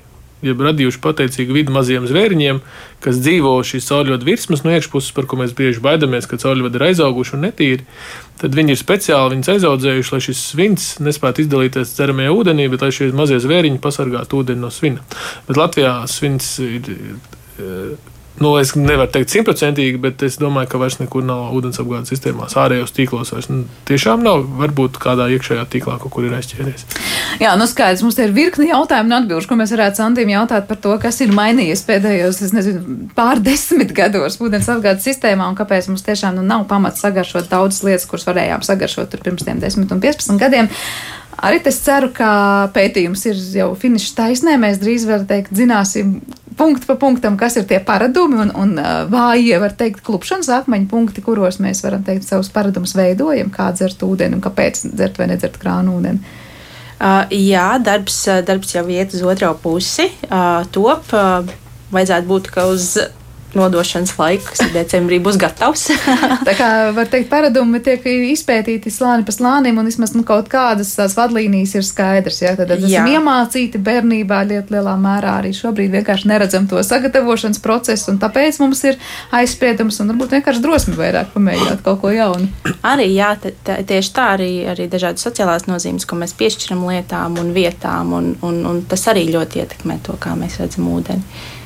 [0.46, 2.62] jeb radījuši pateicīgu vidi maziem zvēriņiem,
[3.04, 6.86] kas dzīvo šīs cauļodu virsmas no iekšpuses, par ko mēs bieži baidamies, ka cauļvadi ir
[6.90, 7.88] aizauguši un netīri.
[8.40, 12.94] Tad viņi ir speciāli viņus aizaudzējuši, lai šis svins nespētu izdalīties dzeramajā ūdenī, bet lai
[12.96, 15.04] šie mazie zvēriņi pasargātu ūdeni no svina.
[15.50, 16.88] Bet Latvijā svins ir
[18.40, 22.94] nu, es nevaru teikt simtprocentīgi, bet es domāju, ka vairs nekur nav ūdensapgādes sistēmās, ārējos
[22.96, 23.34] tīklos.
[23.34, 26.86] Vairs, nu, tiešām nav, varbūt kādā iekšējā tīklā kaut kur ir aizķēries.
[27.42, 30.80] Jā, nu skaidrs, mums ir virkni jautājumu un atbilžu, ko mēs varētu Santīm jautāt par
[30.84, 36.06] to, kas ir mainījies pēdējos, es nezinu, pār desmit gados ūdensapgādes sistēmā un kāpēc mums
[36.08, 40.40] tiešām nu, nav pamats sagaršot daudzas lietas, kuras varējām sagaršot pirms tiem 10 un 15
[40.40, 40.72] gadiem.
[41.40, 42.30] Arī es ceru, ka
[42.76, 44.58] pētījums ir jau finiša taisnē.
[44.60, 46.18] Mēs drīz, var teikt, zināsim
[46.60, 48.76] punktu pa punktam, kas ir tie paradumi un, un
[49.12, 54.04] vājie, var teikt, klupšanas akmeņu punkti, kuros mēs varam teikt savus paradumus veidojam, kā dzert
[54.06, 56.36] ūdeni un kāpēc dzert vai nedzert krānu ūdeni.
[57.00, 60.10] Uh, jā, darbs, darbs jau iet uz otro pusi.
[60.28, 61.48] Uh, top uh,
[61.96, 62.98] vajadzētu būt, ka uz
[63.58, 65.88] nodošanas laiks, kas decembrī būs gatavs.
[66.48, 70.92] tā kā var teikt, paradumi tiek izpētīti slāni pa slānim, un vismaz nu, kaut kādas
[70.98, 72.42] tās vadlīnijas ir skaidrs.
[72.44, 72.54] Ja?
[72.60, 78.22] Tad esam iemācīti bērnībā ļoti lielā mērā arī šobrīd vienkārši neredzam to sagatavošanas procesu, un
[78.22, 79.00] tāpēc mums ir
[79.36, 82.50] aizspriedums un varbūt vienkārši drosmi vairāk pamēģināt kaut ko jaunu.
[82.86, 83.34] Arī jā,
[83.66, 88.60] tieši tā arī, arī dažādas sociālās nozīmes, ko mēs piešķiram lietām un vietām, un, un,
[88.70, 91.58] un tas arī ļoti ietekmē to, kā mēs redzam ūdeni.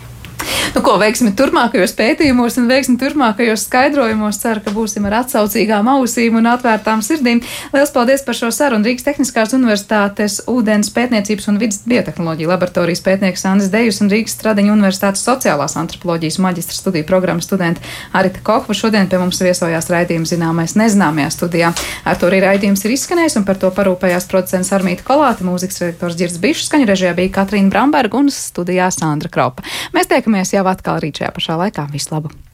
[0.73, 4.39] Nu, ko veiksim turpmākajos pētījumos un veiksim turpmākajos skaidrojumos.
[4.41, 7.43] Ceru, ka būsim ar atsaucīgām ausīm un atvērtām sirdīm.
[7.73, 13.45] Lielas paldies par šo sarunu Rīgas Tehniskās Universitātes ūdens pētniecības un vidas biotehnoloģiju laboratorijas pētnieks
[13.49, 17.85] Andris Dejus un Rīgas Stradiņu Universitātes sociālās antropoloģijas maģistra studiju programmas studenta
[18.17, 18.73] Arita Kokva.
[18.73, 21.69] Šodien pie mums viesojās raidījuma zināmais nezināmajā studijā.
[22.03, 26.17] Ar to arī raidījums ir izskanējis un par to parūpējās producents Armīta Kolāte, mūzikas redaktors
[26.19, 29.63] Dzirds Bišs, skaņu režijā bija Katrīna Bramberga un studijā Sandra Kropa.
[29.95, 31.87] Mēs tiekamies jau atkal rīt šajā pašā laikā.
[31.93, 32.52] Vislabāk!